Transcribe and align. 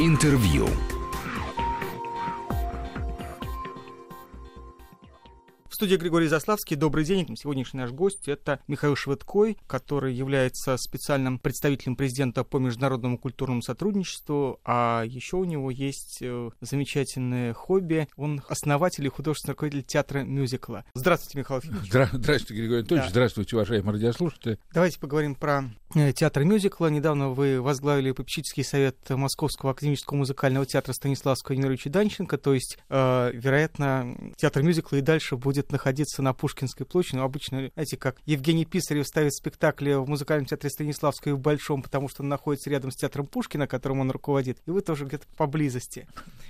Интервью. 0.00 0.66
студии 5.80 5.96
Григорий 5.96 6.26
Заславский. 6.26 6.76
Добрый 6.76 7.06
день. 7.06 7.34
Сегодняшний 7.38 7.80
наш 7.80 7.90
гость— 7.90 8.24
это 8.28 8.60
Михаил 8.68 8.96
Швыдкой, 8.96 9.56
который 9.66 10.12
является 10.12 10.76
специальным 10.76 11.38
представителем 11.38 11.96
президента 11.96 12.44
по 12.44 12.58
международному 12.58 13.16
культурному 13.16 13.62
сотрудничеству, 13.62 14.60
а 14.62 15.04
еще 15.06 15.38
у 15.38 15.44
него 15.44 15.70
есть 15.70 16.18
э, 16.20 16.50
замечательное 16.60 17.54
хобби. 17.54 18.08
Он 18.16 18.42
основатель 18.50 19.06
и 19.06 19.08
художественный 19.08 19.52
руководитель 19.52 19.86
театра 19.86 20.18
мюзикла. 20.18 20.84
Здравствуйте, 20.92 21.38
Михаил 21.38 21.60
Ефимович. 21.60 21.90
Здра- 21.90 22.08
здравствуйте, 22.12 22.60
Григорий 22.60 22.80
Анатольевич. 22.80 23.06
Да. 23.06 23.10
Здравствуйте, 23.12 23.56
уважаемые 23.56 23.92
радиослушатели. 23.94 24.58
Давайте 24.74 25.00
поговорим 25.00 25.34
про 25.34 25.64
э, 25.94 26.12
театр 26.12 26.44
мюзикла. 26.44 26.88
Недавно 26.88 27.30
вы 27.30 27.60
возглавили 27.60 28.12
попечительский 28.12 28.64
совет 28.64 28.96
Московского 29.08 29.72
академического 29.72 30.16
музыкального 30.16 30.66
театра 30.66 30.92
Станиславского 30.92 31.56
Юрьевича 31.56 31.90
Данченко, 31.90 32.38
то 32.38 32.54
есть, 32.54 32.78
э, 32.88 33.30
вероятно, 33.32 34.16
театр 34.36 34.62
мюзикла 34.62 34.96
и 34.96 35.00
дальше 35.00 35.36
будет 35.36 35.72
находиться 35.72 36.22
на 36.22 36.32
Пушкинской 36.32 36.86
площади. 36.86 37.16
Но 37.16 37.24
обычно, 37.24 37.70
знаете, 37.74 37.96
как 37.96 38.16
Евгений 38.26 38.64
Писарев 38.64 39.06
ставит 39.06 39.34
спектакли 39.34 39.94
в 39.94 40.08
музыкальном 40.08 40.46
театре 40.46 40.70
Станиславского 40.70 41.32
и 41.32 41.34
в 41.34 41.40
Большом, 41.40 41.82
потому 41.82 42.08
что 42.08 42.22
он 42.22 42.28
находится 42.28 42.70
рядом 42.70 42.90
с 42.90 42.96
театром 42.96 43.26
Пушкина, 43.26 43.66
которым 43.66 44.00
он 44.00 44.10
руководит, 44.10 44.58
и 44.66 44.70
вы 44.70 44.80
тоже 44.82 45.04
где-то 45.04 45.26
поблизости. 45.36 46.06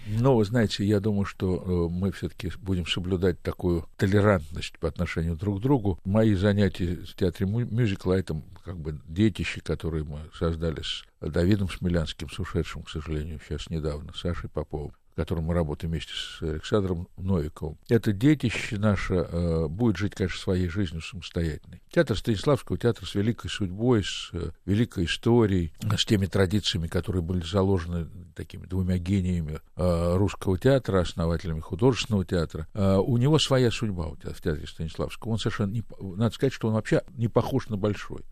Ну, 0.07 0.37
вы 0.37 0.45
знаете, 0.45 0.85
я 0.85 1.01
думаю, 1.01 1.25
что 1.25 1.57
э, 1.57 1.93
мы 1.93 2.11
все-таки 2.13 2.51
будем 2.61 2.87
соблюдать 2.87 3.41
такую 3.41 3.87
толерантность 3.97 4.79
по 4.79 4.89
отношению 4.89 5.37
друг 5.37 5.59
к 5.59 5.63
другу. 5.63 5.99
Мои 6.05 6.35
занятия 6.35 6.97
в 6.97 7.15
театре 7.15 7.47
мюзикла— 7.47 8.15
это 8.15 8.41
как 8.65 8.79
бы 8.79 9.01
детище, 9.31 9.61
которые 9.61 10.05
мы 10.05 10.21
создали 10.35 10.83
с 10.83 11.05
Давидом 11.21 11.69
Смелянским, 11.69 12.29
с 12.29 12.39
ушедшим, 12.39 12.83
к 12.83 12.91
сожалению, 12.91 13.41
сейчас 13.47 13.71
недавно, 13.71 14.13
Сашей 14.15 14.51
Поповым 14.51 14.93
которым 15.21 15.45
мы 15.45 15.55
работаем 15.55 15.91
вместе 15.91 16.13
с 16.15 16.41
Александром 16.41 17.07
Новиковым. 17.19 17.77
Это 17.91 18.13
детище 18.13 18.79
наше 18.79 19.15
э, 19.15 19.67
будет 19.69 19.99
жить, 19.99 20.15
конечно, 20.15 20.39
своей 20.39 20.69
жизнью 20.69 21.03
самостоятельной. 21.03 21.83
Театр 21.91 22.17
Станиславского, 22.17 22.79
театр 22.79 23.07
с 23.07 23.15
великой 23.15 23.51
судьбой, 23.51 24.03
с 24.03 24.31
э, 24.33 24.51
великой 24.65 25.05
историей, 25.05 25.75
с 25.95 26.07
теми 26.07 26.25
традициями, 26.25 26.87
которые 26.87 27.23
были 27.23 27.43
заложены 27.43 28.09
такими 28.35 28.65
двумя 28.65 28.97
гениями 28.97 29.61
э, 29.77 30.17
русского 30.17 30.59
театра, 30.59 31.01
основателями 31.01 31.61
художественного 31.61 32.25
театра. 32.25 32.67
Э, 32.73 32.97
у 32.97 33.19
него 33.19 33.39
своя 33.39 33.71
судьба 33.71 34.07
у 34.07 34.17
театра, 34.17 34.35
в 34.35 34.41
театре 34.41 34.67
Станиславского. 34.67 35.33
Он 35.33 35.39
совершенно, 35.39 35.73
не, 35.73 35.83
надо 36.01 36.35
сказать, 36.35 36.55
что 36.55 36.69
он 36.69 36.75
вообще 36.75 37.03
не 37.11 37.29
похож 37.29 37.69
на 37.69 37.77
большой. 37.77 38.23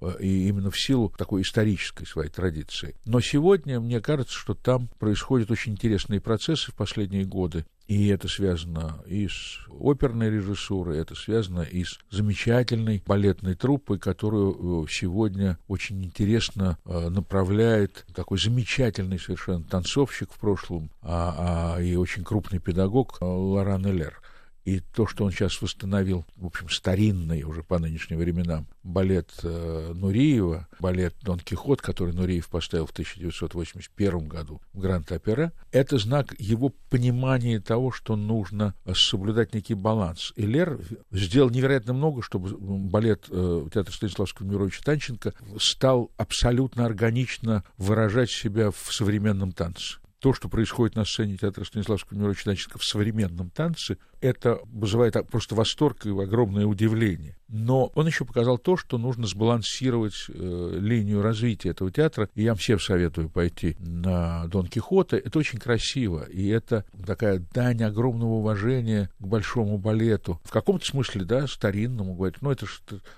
Э, 0.00 0.16
и 0.20 0.48
именно 0.48 0.70
в 0.70 0.78
силу 0.78 1.12
такой 1.16 1.42
исторической 1.42 2.06
своей 2.06 2.30
традиции. 2.30 2.94
Но 3.04 3.20
сегодня 3.20 3.80
мне 3.80 4.00
кажется, 4.00 4.34
что 4.34 4.54
там 4.54 4.88
происходят 4.98 5.50
очень 5.50 5.72
интересные 5.72 6.20
процессы 6.20 6.72
в 6.72 6.74
последние 6.74 7.24
годы, 7.24 7.64
и 7.86 8.08
это 8.08 8.28
связано 8.28 9.02
и 9.06 9.28
с 9.28 9.58
оперной 9.68 10.30
режиссурой, 10.30 10.98
это 10.98 11.14
связано 11.14 11.60
и 11.60 11.84
с 11.84 11.98
замечательной 12.10 13.02
балетной 13.06 13.54
труппой, 13.54 13.98
которую 13.98 14.84
э, 14.84 14.86
сегодня 14.90 15.58
очень 15.68 16.02
интересно 16.04 16.78
э, 16.84 17.08
направляет 17.10 18.06
такой 18.14 18.38
замечательный 18.38 19.18
совершенно 19.18 19.64
танцовщик 19.64 20.32
в 20.32 20.38
прошлом, 20.38 20.90
а, 21.02 21.74
а 21.76 21.82
и 21.82 21.94
очень 21.96 22.24
крупный 22.24 22.58
педагог 22.58 23.18
Лоран 23.20 23.86
Элер. 23.86 24.23
И 24.64 24.80
то, 24.80 25.06
что 25.06 25.24
он 25.24 25.30
сейчас 25.30 25.60
восстановил, 25.60 26.24
в 26.36 26.46
общем, 26.46 26.70
старинный 26.70 27.42
уже 27.42 27.62
по 27.62 27.78
нынешним 27.78 28.18
временам 28.18 28.66
балет 28.82 29.30
э, 29.42 29.92
Нуриева, 29.94 30.68
балет 30.80 31.14
«Дон 31.22 31.38
Кихот», 31.38 31.82
который 31.82 32.14
Нуриев 32.14 32.48
поставил 32.48 32.86
в 32.86 32.90
1981 32.92 34.26
году 34.26 34.62
в 34.72 34.80
Гранд-Опера, 34.80 35.52
это 35.70 35.98
знак 35.98 36.34
его 36.38 36.72
понимания 36.88 37.60
того, 37.60 37.92
что 37.92 38.16
нужно 38.16 38.74
соблюдать 38.94 39.54
некий 39.54 39.74
баланс. 39.74 40.32
И 40.36 40.46
Лер 40.46 40.80
сделал 41.10 41.50
невероятно 41.50 41.92
много, 41.92 42.22
чтобы 42.22 42.56
балет 42.58 43.26
э, 43.30 43.66
театра 43.72 43.92
Станиславского 43.92 44.46
Мировича 44.46 44.80
Танченко 44.82 45.34
стал 45.58 46.10
абсолютно 46.16 46.86
органично 46.86 47.64
выражать 47.76 48.30
себя 48.30 48.70
в 48.70 48.94
современном 48.94 49.52
танце 49.52 49.98
то, 50.24 50.32
что 50.32 50.48
происходит 50.48 50.96
на 50.96 51.04
сцене 51.04 51.36
театра 51.36 51.64
Станиславского 51.64 52.16
Мировича 52.16 52.44
Данченко 52.46 52.78
в 52.78 52.82
современном 52.82 53.50
танце, 53.50 53.98
это 54.22 54.58
вызывает 54.72 55.18
просто 55.28 55.54
восторг 55.54 56.06
и 56.06 56.08
огромное 56.08 56.64
удивление. 56.64 57.36
Но 57.48 57.92
он 57.94 58.06
еще 58.06 58.24
показал 58.24 58.56
то, 58.56 58.78
что 58.78 58.96
нужно 58.96 59.26
сбалансировать 59.26 60.14
э, 60.28 60.78
линию 60.80 61.20
развития 61.20 61.68
этого 61.68 61.90
театра. 61.90 62.30
И 62.34 62.42
я 62.42 62.52
вам 62.52 62.56
всем 62.56 62.80
советую 62.80 63.28
пойти 63.28 63.76
на 63.80 64.46
Дон 64.46 64.66
Кихота. 64.66 65.18
Это 65.18 65.38
очень 65.38 65.58
красиво. 65.58 66.24
И 66.24 66.48
это 66.48 66.86
такая 67.06 67.42
дань 67.52 67.82
огромного 67.82 68.36
уважения 68.36 69.10
к 69.18 69.26
большому 69.26 69.76
балету. 69.76 70.40
В 70.42 70.50
каком-то 70.50 70.86
смысле, 70.86 71.26
да, 71.26 71.46
старинному, 71.46 72.14
говорить, 72.14 72.40
ну, 72.40 72.50
это 72.50 72.64
же, 72.64 72.72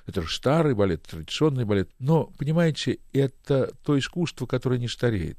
это 0.07 0.23
же 0.23 0.35
старый 0.35 0.75
балет, 0.75 1.05
традиционный 1.05 1.65
балет. 1.65 1.89
Но, 2.01 2.33
понимаете, 2.37 2.99
это 3.13 3.71
то 3.85 3.97
искусство, 3.97 4.47
которое 4.47 4.81
не 4.81 4.89
стареет 4.89 5.39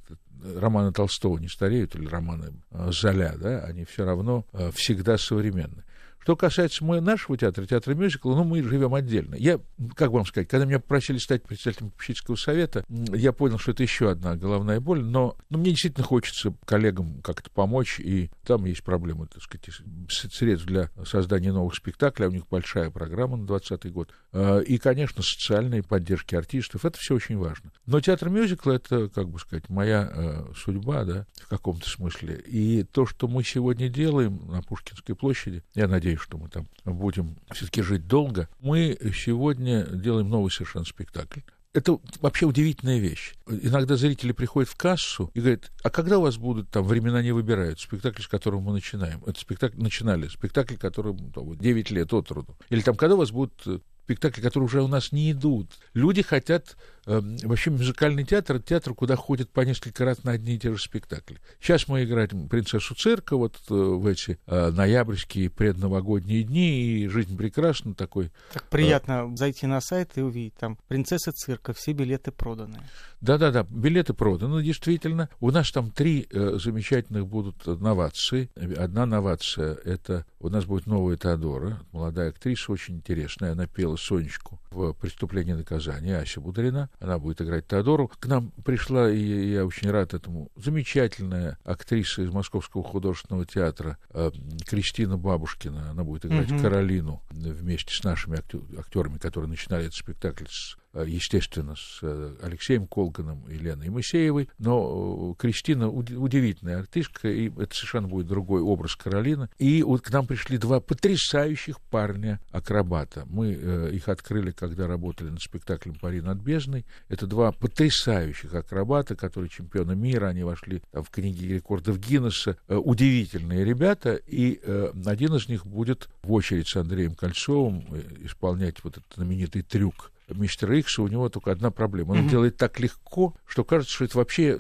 романы 0.56 0.92
Толстого 0.92 1.38
не 1.38 1.48
стареют, 1.48 1.96
или 1.96 2.08
романы 2.08 2.54
э, 2.72 2.92
Золя, 2.92 3.36
да, 3.38 3.60
они 3.66 3.86
все 3.86 4.06
равно 4.06 4.46
э, 4.54 4.72
всегда 4.74 5.18
современны. 5.18 5.84
Что 6.28 6.36
касается 6.36 6.84
мы, 6.84 7.00
нашего 7.00 7.38
театра, 7.38 7.66
театра 7.66 7.96
мюзикла, 7.96 8.36
ну, 8.36 8.44
мы 8.44 8.62
живем 8.62 8.94
отдельно. 8.94 9.36
Я, 9.36 9.62
как 9.96 10.12
вам 10.12 10.26
сказать, 10.26 10.50
когда 10.50 10.66
меня 10.66 10.82
попросили 10.82 11.20
стать 11.20 11.42
председателем 11.44 11.92
попечительского 11.92 12.36
совета, 12.36 12.84
я 12.90 13.32
понял, 13.32 13.58
что 13.58 13.72
это 13.72 13.84
еще 13.84 14.12
одна 14.12 14.36
головная 14.36 14.82
боль, 14.82 15.02
но, 15.02 15.38
но 15.50 15.58
мне 15.58 15.70
действительно 15.70 16.04
хочется 16.04 16.54
коллегам 16.66 17.22
как-то 17.22 17.50
помочь, 17.50 18.02
и 18.02 18.30
там 18.46 18.66
есть 18.66 18.84
проблемы, 18.84 19.28
так 19.28 19.42
сказать, 19.42 19.70
средств 20.10 20.68
для 20.68 20.90
создания 21.06 21.54
новых 21.54 21.76
спектаклей, 21.76 22.26
а 22.26 22.30
у 22.30 22.34
них 22.34 22.46
большая 22.50 22.90
программа 22.90 23.38
на 23.38 23.48
2020 23.48 23.94
год, 23.94 24.10
а, 24.34 24.60
и, 24.60 24.78
конечно, 24.80 25.24
социальные 25.24 25.82
поддержки 25.82 26.36
артистов, 26.36 26.84
это 26.84 26.98
все 26.98 27.16
очень 27.16 27.38
важно. 27.38 27.72
Но 27.86 28.02
театр 28.02 28.30
мюзикла— 28.30 28.72
это, 28.74 29.08
как 29.08 29.30
бы 29.30 29.40
сказать, 29.40 29.70
моя 29.70 30.12
э, 30.14 30.54
судьба, 30.58 31.06
да, 31.06 31.26
в 31.42 31.48
каком-то 31.48 31.90
смысле. 31.90 32.36
И 32.46 32.84
то, 32.84 33.06
что 33.06 33.30
мы 33.30 33.46
сегодня 33.46 33.88
делаем 33.88 34.42
на 34.52 34.62
Пушкинской 34.62 35.16
площади, 35.16 35.64
я 35.74 35.88
надеюсь, 35.88 36.17
надеюсь, 36.18 36.22
что 36.22 36.38
мы 36.38 36.50
там 36.50 36.68
будем 36.86 37.38
все-таки 37.52 37.82
жить 37.82 38.08
долго. 38.08 38.50
Мы 38.60 38.98
сегодня 39.16 39.86
делаем 39.86 40.30
новый 40.30 40.52
совершенно 40.52 40.86
спектакль. 40.86 41.42
Это 41.74 42.00
вообще 42.22 42.48
удивительная 42.48 42.98
вещь. 42.98 43.36
Иногда 43.48 43.98
зрители 43.98 44.32
приходят 44.32 44.70
в 44.70 44.76
кассу 44.76 45.30
и 45.36 45.40
говорят, 45.40 45.72
а 45.84 45.90
когда 45.92 46.18
у 46.18 46.22
вас 46.22 46.38
будут 46.38 46.70
там 46.70 46.84
времена 46.84 47.22
не 47.22 47.32
выбирают, 47.32 47.80
спектакль, 47.80 48.22
с 48.22 48.28
которого 48.28 48.62
мы 48.62 48.74
начинаем? 48.74 49.22
Это 49.28 49.40
спектакль, 49.40 49.80
начинали, 49.80 50.28
спектакль, 50.28 50.76
который 50.76 51.14
9 51.16 51.92
лет 51.92 52.14
от 52.14 52.32
роду. 52.32 52.58
Или 52.70 52.82
там, 52.82 52.96
когда 52.96 53.14
у 53.14 53.20
вас 53.20 53.32
будут 53.32 53.84
спектакли, 54.06 54.42
которые 54.42 54.66
уже 54.66 54.82
у 54.82 54.88
нас 54.88 55.12
не 55.12 55.32
идут. 55.32 55.70
Люди 55.94 56.22
хотят 56.24 56.78
вообще 57.08 57.72
музыкальный 57.72 58.26
театр— 58.26 58.56
это 58.58 58.66
театр, 58.66 58.94
куда 58.94 59.16
ходят 59.16 59.50
по 59.50 59.62
несколько 59.62 60.04
раз 60.06 60.24
на 60.24 60.34
одни 60.34 60.56
и 60.56 60.60
те 60.60 60.74
же 60.74 60.82
спектакли. 60.82 61.40
Сейчас 61.62 61.88
мы 61.88 62.04
играем 62.04 62.50
«Принцессу 62.50 62.96
цирка» 62.96 63.38
вот 63.38 63.56
э, 63.70 63.74
в 63.74 64.06
эти 64.06 64.38
э, 64.46 64.72
ноябрьские 64.72 65.50
предновогодние 65.50 66.44
дни, 66.44 67.04
и 67.04 67.08
«Жизнь 67.08 67.38
прекрасна» 67.38 67.96
такой. 67.96 68.32
Так 68.52 68.64
приятно 68.64 69.30
э, 69.32 69.36
зайти 69.38 69.68
на 69.68 69.80
сайт 69.80 70.18
и 70.18 70.22
увидеть 70.22 70.56
там 70.56 70.78
«Принцесса 70.88 71.32
цирка», 71.32 71.74
все 71.74 71.94
билеты 71.94 72.32
проданы. 72.32 72.80
Да-да-да, 73.22 73.66
билеты 73.70 74.14
проданы, 74.14 74.62
действительно. 74.62 75.30
У 75.40 75.52
нас 75.52 75.72
там 75.72 75.92
три 75.92 76.28
замечательных 76.32 77.26
будут 77.26 77.66
новации. 77.66 78.50
Одна 78.78 79.06
новация— 79.06 79.76
это 79.86 80.26
у 80.40 80.50
нас 80.50 80.66
будет 80.66 80.86
новая 80.86 81.18
Теодора, 81.18 81.80
молодая 81.92 82.30
актриса, 82.30 82.72
очень 82.72 82.98
интересная. 82.98 83.54
Она 83.54 83.66
пела 83.66 83.96
Сонечку 83.96 84.60
в 84.70 84.94
«Преступлении 84.94 85.54
и 85.54 85.58
наказание» 85.58 86.18
Ася 86.18 86.42
Будрина 86.42 86.90
она 87.00 87.20
будет 87.20 87.42
играть 87.42 87.68
Теодору. 87.68 88.08
К 88.08 88.26
нам 88.28 88.52
пришла, 88.64 89.10
и 89.10 89.52
я 89.52 89.66
очень 89.66 89.90
рад 89.90 90.14
этому, 90.14 90.52
замечательная 90.56 91.58
актриса 91.64 92.24
из 92.24 92.32
Московского 92.32 92.84
художественного 92.84 93.46
театра 93.46 93.98
э, 94.10 94.32
Кристина 94.66 95.18
Бабушкина. 95.18 95.92
Она 95.92 96.04
будет 96.04 96.26
играть 96.26 96.52
угу. 96.52 96.62
Каролину 96.62 97.22
вместе 97.30 97.94
с 97.94 98.04
нашими 98.04 98.40
актерами, 98.80 99.18
которые 99.18 99.50
начинали 99.50 99.86
этот 99.86 99.96
спектакль 99.96 100.46
с 100.50 100.78
естественно, 101.06 101.76
с 101.76 102.00
э, 102.02 102.36
Алексеем 102.42 102.88
Колганом 102.88 103.44
и 103.50 103.56
Леной 103.56 103.90
Моисеевой, 103.90 104.50
но 104.58 105.36
э, 105.38 105.42
Кристина 105.42 105.90
удивительная 105.90 106.80
артистка, 106.80 107.30
и 107.30 107.50
это 107.50 107.74
совершенно 107.76 108.08
будет 108.08 108.28
другой 108.28 108.62
образ 108.62 108.96
Каролины. 108.96 109.50
И 109.58 109.84
вот 109.84 110.02
к 110.02 110.10
нам 110.10 110.26
пришли 110.26 110.58
два 110.58 110.80
потрясающих 110.80 111.80
парня-акробата. 111.82 113.26
Мы 113.28 113.54
их 113.94 114.10
открыли, 114.10 114.52
когда 114.52 114.88
работали 114.88 115.30
над 115.30 115.42
спектаклем 115.42 115.96
«Пари 115.96 116.22
над 116.22 116.40
бездной». 116.40 116.86
Это 117.10 117.28
два 117.28 117.52
потрясающих 117.52 118.54
акробата, 118.54 119.16
которые 119.16 119.50
чемпионы 119.50 119.96
мира, 119.96 120.28
они 120.28 120.44
вошли 120.44 120.82
в 120.92 121.06
книги 121.10 121.46
рекордов 121.46 122.00
Гиннесса. 122.00 122.58
Удивительные 122.68 123.64
ребята, 123.64 124.16
и 124.16 124.60
один 125.06 125.36
из 125.36 125.48
них 125.48 125.66
будет 125.66 126.10
в 126.24 126.32
очередь 126.32 126.68
с 126.68 126.76
Андреем 126.76 127.16
Кольцовым 127.16 127.86
исполнять 128.22 128.84
вот 128.84 128.98
этот 128.98 129.14
знаменитый 129.16 129.62
трюк 129.62 130.12
мистер 130.30 130.72
Икс, 130.74 131.00
у 131.00 131.08
него 131.08 131.30
только 131.30 131.52
одна 131.52 131.72
проблема. 131.72 132.12
Он 132.12 132.20
Мгм. 132.20 132.30
делает 132.30 132.58
так 132.58 132.80
легко, 132.80 133.36
что 133.46 133.64
кажется, 133.64 133.94
что 133.94 134.06
это 134.06 134.18
вообще 134.18 134.60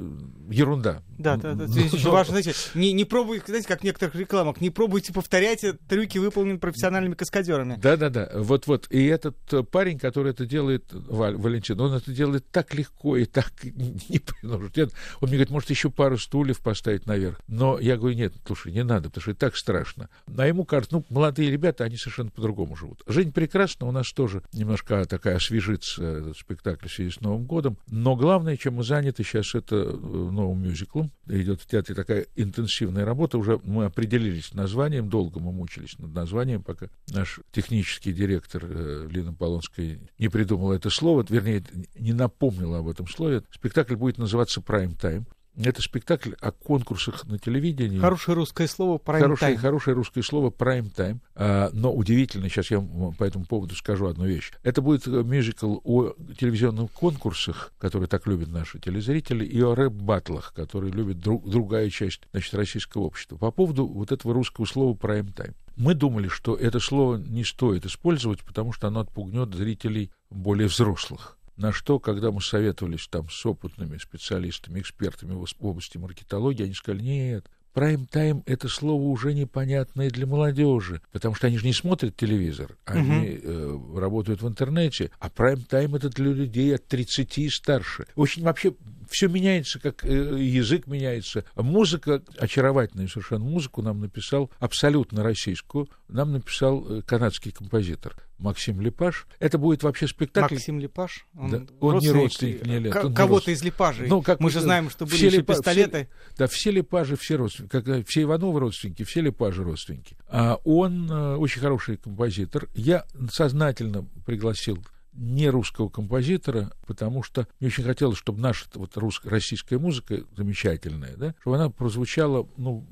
ерунда. 0.49 1.01
Да, 1.17 1.35
да, 1.35 1.53
да. 1.53 1.65
Но- 1.65 1.67
Здесь 1.67 1.93
очень 1.93 2.05
но- 2.05 2.11
важно, 2.11 2.31
знаете, 2.41 2.53
не, 2.75 2.93
не 2.93 3.05
пробуйте, 3.05 3.45
знаете, 3.47 3.67
как 3.67 3.81
в 3.81 3.83
некоторых 3.83 4.15
рекламах, 4.15 4.61
не 4.61 4.69
пробуйте 4.69 5.11
повторять 5.13 5.63
э, 5.63 5.73
трюки, 5.87 6.17
выполненные 6.19 6.59
профессиональными 6.59 7.15
каскадерами. 7.15 7.75
Да, 7.81 7.97
да, 7.97 8.09
да. 8.09 8.29
Вот, 8.35 8.67
вот. 8.67 8.87
И 8.91 9.03
этот 9.05 9.35
э, 9.53 9.63
парень, 9.63 9.97
который 9.99 10.31
это 10.31 10.45
делает, 10.45 10.85
Валентин, 10.91 11.79
он 11.81 11.93
это 11.93 12.11
делает 12.13 12.49
так 12.51 12.73
легко 12.73 13.17
и 13.17 13.25
так 13.25 13.51
непринужденно. 13.63 14.91
Он 15.21 15.27
мне 15.29 15.37
говорит, 15.37 15.49
может, 15.49 15.69
еще 15.69 15.89
пару 15.89 16.17
стульев 16.17 16.59
поставить 16.61 17.05
наверх. 17.05 17.39
Но 17.47 17.79
я 17.79 17.97
говорю, 17.97 18.15
нет, 18.15 18.33
слушай, 18.45 18.71
не 18.71 18.83
надо, 18.83 19.09
потому 19.09 19.21
что 19.21 19.31
это 19.31 19.39
так 19.41 19.57
страшно. 19.57 20.09
А 20.37 20.47
ему 20.47 20.65
кажется, 20.65 20.95
ну, 20.97 21.05
молодые 21.09 21.51
ребята, 21.51 21.83
они 21.83 21.97
совершенно 21.97 22.29
по-другому 22.29 22.75
живут. 22.75 23.01
Жизнь 23.07 23.31
прекрасна, 23.31 23.87
у 23.87 23.91
нас 23.91 24.11
тоже 24.13 24.43
немножко 24.53 25.05
такая 25.05 25.39
освежится 25.57 26.03
этот 26.03 26.37
спектакль 26.37 26.87
в 26.87 26.91
связи 26.91 27.11
с 27.11 27.21
Новым 27.21 27.45
годом. 27.45 27.77
Но 27.87 28.15
главное, 28.15 28.57
чем 28.57 28.75
мы 28.75 28.83
заняты 28.83 29.23
сейчас, 29.23 29.55
это 29.55 29.75
э, 29.75 29.91
новым 29.91 30.63
мюзиклом. 30.63 31.11
Идет 31.27 31.61
в 31.61 31.67
театре 31.67 31.95
такая 31.95 32.27
интенсивная 32.35 33.05
работа. 33.05 33.37
Уже 33.37 33.59
мы 33.63 33.85
определились 33.85 34.47
с 34.47 34.53
названием, 34.53 35.09
долго 35.09 35.39
мы 35.39 35.51
мучились 35.51 35.97
над 35.99 36.13
названием, 36.13 36.63
пока 36.63 36.87
наш 37.09 37.39
технический 37.51 38.13
директор 38.13 38.63
э, 38.65 39.07
Лина 39.09 39.33
Полонская 39.33 39.99
не 40.17 40.29
придумала 40.29 40.73
это 40.73 40.89
слово, 40.89 41.25
вернее, 41.27 41.63
не 41.95 42.13
напомнила 42.13 42.79
об 42.79 42.87
этом 42.87 43.07
слове. 43.07 43.43
Спектакль 43.51 43.95
будет 43.95 44.17
называться 44.17 44.61
«Прайм 44.61 44.93
Тайм». 44.93 45.25
Это 45.57 45.81
спектакль 45.81 46.33
о 46.39 46.51
конкурсах 46.51 47.25
на 47.25 47.39
телевидении. 47.39 47.97
Хорошее 47.99 48.35
русское 48.35 48.67
слово 48.67 48.99
про 48.99 49.19
Хорошее, 49.19 49.57
хорошее 49.57 49.95
русское 49.95 50.21
слово 50.21 50.51
prime 50.51 50.93
time. 50.93 51.19
А, 51.35 51.69
но 51.73 51.91
удивительно, 51.91 52.47
сейчас 52.47 52.69
я 52.69 52.79
по 53.17 53.23
этому 53.23 53.45
поводу 53.45 53.75
скажу 53.75 54.05
одну 54.05 54.25
вещь. 54.25 54.51
Это 54.61 54.81
будет 54.81 55.07
э, 55.07 55.23
мюзикл 55.23 55.79
о 55.83 56.13
телевизионных 56.37 56.91
конкурсах, 56.91 57.73
которые 57.79 58.07
так 58.07 58.27
любят 58.27 58.49
наши 58.49 58.79
телезрители, 58.79 59.45
и 59.45 59.59
о 59.61 59.73
рэп-баттлах, 59.73 60.53
которые 60.53 60.93
любит 60.93 61.19
друг- 61.19 61.49
другая 61.49 61.89
часть 61.89 62.21
значит, 62.31 62.53
российского 62.53 63.03
общества. 63.03 63.37
По 63.37 63.49
поводу 63.49 63.87
вот 63.87 64.11
этого 64.11 64.33
русского 64.35 64.65
слова 64.65 64.95
prime 64.95 65.33
time. 65.33 65.55
Мы 65.75 65.93
думали, 65.93 66.27
что 66.27 66.55
это 66.55 66.79
слово 66.79 67.17
не 67.17 67.43
стоит 67.43 67.85
использовать, 67.85 68.41
потому 68.43 68.73
что 68.73 68.87
оно 68.87 69.01
отпугнет 69.01 69.53
зрителей 69.53 70.11
более 70.29 70.67
взрослых. 70.67 71.36
На 71.57 71.71
что, 71.71 71.99
когда 71.99 72.31
мы 72.31 72.39
советовались 72.41 73.07
там 73.07 73.29
с 73.29 73.45
опытными 73.45 73.97
специалистами, 73.97 74.79
экспертами 74.79 75.33
в 75.33 75.45
области 75.59 75.97
маркетологии, 75.97 76.63
они 76.63 76.73
сказали, 76.75 77.01
нет, 77.01 77.49
прайм-тайм— 77.73 78.43
это 78.45 78.69
слово 78.69 79.01
уже 79.01 79.33
непонятное 79.33 80.09
для 80.09 80.25
молодежи, 80.27 81.01
потому 81.11 81.35
что 81.35 81.47
они 81.47 81.57
же 81.57 81.65
не 81.65 81.73
смотрят 81.73 82.15
телевизор, 82.15 82.77
они 82.85 83.39
э, 83.41 83.79
работают 83.95 84.41
в 84.41 84.47
интернете, 84.47 85.11
а 85.19 85.29
прайм-тайм— 85.29 85.95
это 85.95 86.09
для 86.09 86.31
людей 86.31 86.75
от 86.75 86.87
30 86.87 87.37
и 87.39 87.49
старше. 87.49 88.05
Очень 88.15 88.43
вообще 88.43 88.73
все 89.09 89.27
меняется, 89.27 89.79
как 89.79 90.03
э, 90.05 90.09
язык 90.39 90.87
меняется. 90.87 91.43
Музыка, 91.55 92.21
очаровательную 92.37 93.09
совершенно 93.09 93.45
музыку 93.45 93.81
нам 93.81 93.99
написал, 94.01 94.51
абсолютно 94.59 95.23
российскую, 95.23 95.89
нам 96.07 96.31
написал 96.33 96.85
э, 96.89 97.01
канадский 97.01 97.51
композитор 97.51 98.15
Максим 98.37 98.79
Лепаш. 98.81 99.25
Это 99.39 99.57
будет 99.57 99.83
вообще 99.83 100.07
спектакль... 100.07 100.55
Максим 100.55 100.79
Липаш. 100.79 101.25
Он, 101.35 101.49
Да, 101.49 101.65
он 101.79 101.97
не 101.99 102.11
родственник 102.11 102.65
э, 102.65 102.69
Нелет, 102.69 102.93
ко- 102.93 102.99
он 103.05 103.09
не 103.09 103.15
Кого-то 103.15 103.51
из 103.51 103.63
Липажей. 103.63 104.07
Ну, 104.07 104.21
как 104.21 104.39
Мы 104.39 104.51
же 104.51 104.61
знаем, 104.61 104.89
что 104.89 105.05
были 105.05 105.15
все 105.15 105.27
еще 105.27 105.37
все- 105.37 105.43
пистолеты. 105.45 106.09
Да, 106.37 106.47
все 106.47 106.71
Лепажи, 106.71 107.15
все 107.15 107.35
родственники, 107.35 107.71
как, 107.71 107.87
э, 107.87 108.03
все 108.03 108.21
Ивановы 108.23 108.59
родственники, 108.59 109.03
все 109.03 109.21
Лепажи 109.21 109.63
родственники. 109.63 110.15
А 110.27 110.59
он 110.63 111.09
э, 111.11 111.35
очень 111.35 111.61
хороший 111.61 111.97
композитор. 111.97 112.67
Я 112.75 113.05
сознательно 113.31 114.05
пригласил 114.25 114.83
не 115.17 115.49
русского 115.49 115.89
композитора, 115.89 116.71
потому 116.85 117.23
что 117.23 117.47
мне 117.59 117.67
очень 117.67 117.83
хотелось, 117.83 118.17
чтобы 118.17 118.39
наша 118.39 118.65
вот 118.75 118.95
русско- 118.95 119.29
российская 119.29 119.77
музыка 119.77 120.23
замечательная, 120.35 121.15
да, 121.17 121.35
чтобы 121.41 121.57
она 121.57 121.69
прозвучала, 121.69 122.47
ну, 122.55 122.87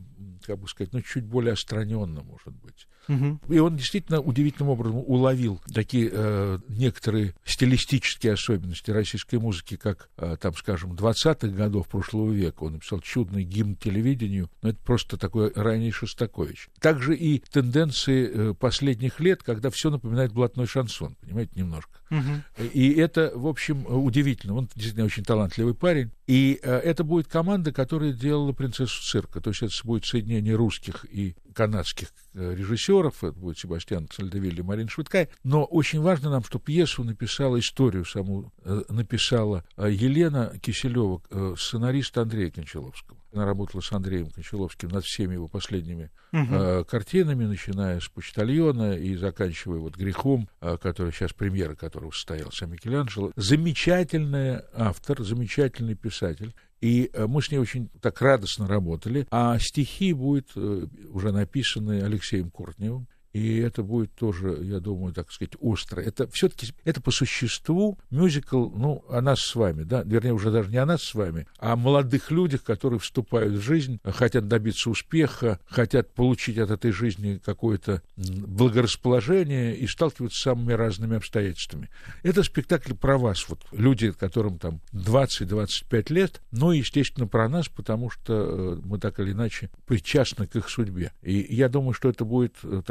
как 0.45 0.59
бы 0.59 0.67
сказать, 0.67 0.93
ну, 0.93 1.01
чуть 1.01 1.23
более 1.25 1.53
остраненно, 1.53 2.23
может 2.23 2.53
быть. 2.53 2.87
Мгм. 3.07 3.39
И 3.49 3.59
он 3.59 3.77
действительно 3.77 4.19
удивительным 4.19 4.69
образом 4.69 4.97
уловил 4.97 5.61
такие 5.73 6.09
э, 6.11 6.59
некоторые 6.67 7.35
стилистические 7.43 8.33
особенности 8.33 8.91
российской 8.91 9.39
музыки, 9.39 9.77
как, 9.77 10.09
э, 10.17 10.37
там, 10.39 10.55
скажем, 10.55 10.93
20-х 10.93 11.47
годов 11.49 11.87
прошлого 11.87 12.31
века. 12.31 12.63
Он 12.63 12.73
написал 12.73 12.99
чудный 12.99 13.43
гимн 13.43 13.75
телевидению, 13.75 14.49
но 14.61 14.69
это 14.69 14.79
просто 14.83 15.17
такой 15.17 15.51
ранний 15.53 15.91
Шостакович. 15.91 16.69
Также 16.79 17.15
и 17.15 17.39
тенденции 17.39 18.29
э, 18.33 18.53
последних 18.53 19.19
лет, 19.19 19.43
когда 19.43 19.69
все 19.69 19.89
напоминает 19.89 20.31
блатной 20.31 20.65
шансон, 20.65 21.15
понимаете, 21.21 21.51
немножко. 21.55 21.99
И 22.73 22.93
это, 22.93 23.31
в 23.33 23.47
общем, 23.47 23.85
удивительно. 23.87 24.55
Он 24.55 24.69
действительно 24.75 25.05
очень 25.05 25.23
талантливый 25.23 25.73
парень. 25.73 26.11
И 26.27 26.59
э, 26.61 26.77
это 26.79 27.03
будет 27.03 27.27
команда, 27.27 27.71
которая 27.71 28.11
делала 28.11 28.51
«Принцессу 28.51 29.03
цирка». 29.03 29.41
То 29.41 29.51
есть 29.51 29.61
это 29.61 29.73
будет 29.83 30.05
соединение 30.05 30.55
русских 30.55 31.05
и 31.11 31.35
канадских 31.53 32.09
э, 32.33 32.55
режиссеров. 32.55 33.23
Это 33.23 33.37
будет 33.37 33.59
Себастьян 33.59 34.07
Сальдевиль 34.11 34.59
и 34.59 34.63
Марина 34.63 34.89
Швидкая. 34.89 35.29
Но 35.43 35.63
очень 35.63 36.01
важно 36.01 36.29
нам, 36.29 36.43
что 36.43 36.59
пьесу 36.59 37.03
написала, 37.03 37.59
историю 37.59 38.05
саму 38.05 38.51
э, 38.63 38.81
написала 38.89 39.63
Елена 39.77 40.53
Киселева, 40.61 41.21
сценарист 41.57 42.17
Андрея 42.17 42.49
Кончаловского. 42.49 43.17
Она 43.35 43.45
работала 43.45 43.81
с 43.81 43.91
Андреем 43.91 44.29
Кончаловским 44.29 44.87
над 44.89 45.03
всеми 45.03 45.33
его 45.33 45.49
последними 45.49 46.09
Мгм. 46.31 46.55
э, 46.55 46.83
картинами, 46.85 47.43
начиная 47.43 47.99
с 47.99 48.07
«Почтальона» 48.07 48.93
и 48.93 49.15
заканчивая 49.17 49.79
вот 49.79 49.97
«Грехом», 49.97 50.47
э, 50.61 50.77
который 50.81 51.11
сейчас 51.11 51.33
премьера 51.33 51.75
которого 51.75 52.11
состоялся, 52.11 52.65
Микеланджело. 52.65 53.33
Замечательный 53.35 54.61
автор, 54.73 55.21
замечательный 55.21 55.95
писатель. 55.95 56.53
И 56.79 57.09
э, 57.13 57.27
мы 57.27 57.41
с 57.41 57.51
ней 57.51 57.57
очень 57.57 57.89
так 58.01 58.21
радостно 58.21 58.67
работали. 58.67 59.27
А 59.31 59.59
стихи 59.59 60.13
будут 60.13 60.51
э, 60.55 60.87
уже 61.09 61.31
написаны 61.33 62.01
Алексеем 62.01 62.49
Кортневым. 62.51 63.07
И 63.35 63.57
это 63.57 63.83
будет 63.83 64.15
тоже, 64.15 64.59
я 64.61 64.79
думаю, 64.79 65.13
так 65.13 65.29
сказать, 65.29 65.55
остро. 65.59 65.99
Это 65.99 66.25
все-таки, 66.31 66.67
это 66.85 67.01
по 67.01 67.11
существу 67.11 67.99
мюзикл, 68.09 68.69
ну, 68.69 69.03
о 69.09 69.19
нас 69.19 69.41
с 69.41 69.55
вами, 69.55 69.83
да, 69.83 70.03
вернее, 70.03 70.31
уже 70.31 70.51
даже 70.51 70.69
не 70.69 70.77
о 70.77 70.85
нас 70.85 71.03
с 71.03 71.13
вами, 71.13 71.45
а 71.59 71.73
о 71.73 71.75
молодых 71.75 72.31
людях, 72.31 72.63
которые 72.63 73.01
вступают 73.01 73.55
в 73.55 73.59
жизнь, 73.59 73.99
хотят 74.05 74.47
добиться 74.47 74.89
успеха, 74.89 75.59
хотят 75.65 76.13
получить 76.13 76.57
от 76.57 76.71
этой 76.71 76.91
жизни 76.91 77.41
какое-то 77.43 78.01
благорасположение 78.15 79.75
и 79.75 79.85
сталкиваются 79.85 80.39
с 80.39 80.43
самыми 80.43 80.71
разными 80.71 81.17
обстоятельствами. 81.17 81.89
Это 82.23 82.41
спектакль 82.41 82.93
про 82.93 83.17
вас, 83.17 83.49
вот 83.49 83.59
люди, 83.73 84.13
которым 84.13 84.59
там 84.59 84.79
20-25 84.93 86.13
лет, 86.13 86.41
но, 86.51 86.71
естественно, 86.71 87.27
про 87.27 87.49
нас, 87.49 87.67
потому 87.67 88.09
что 88.09 88.77
э, 88.77 88.81
мы 88.85 88.97
так 88.97 89.19
или 89.19 89.33
иначе 89.33 89.71
причастны 89.85 90.47
к 90.47 90.55
их 90.55 90.69
судьбе. 90.69 91.11
И 91.21 91.53
я 91.53 91.67
думаю, 91.67 91.91
что 91.91 92.07
это 92.07 92.23
будет 92.23 92.55
э, 92.63 92.81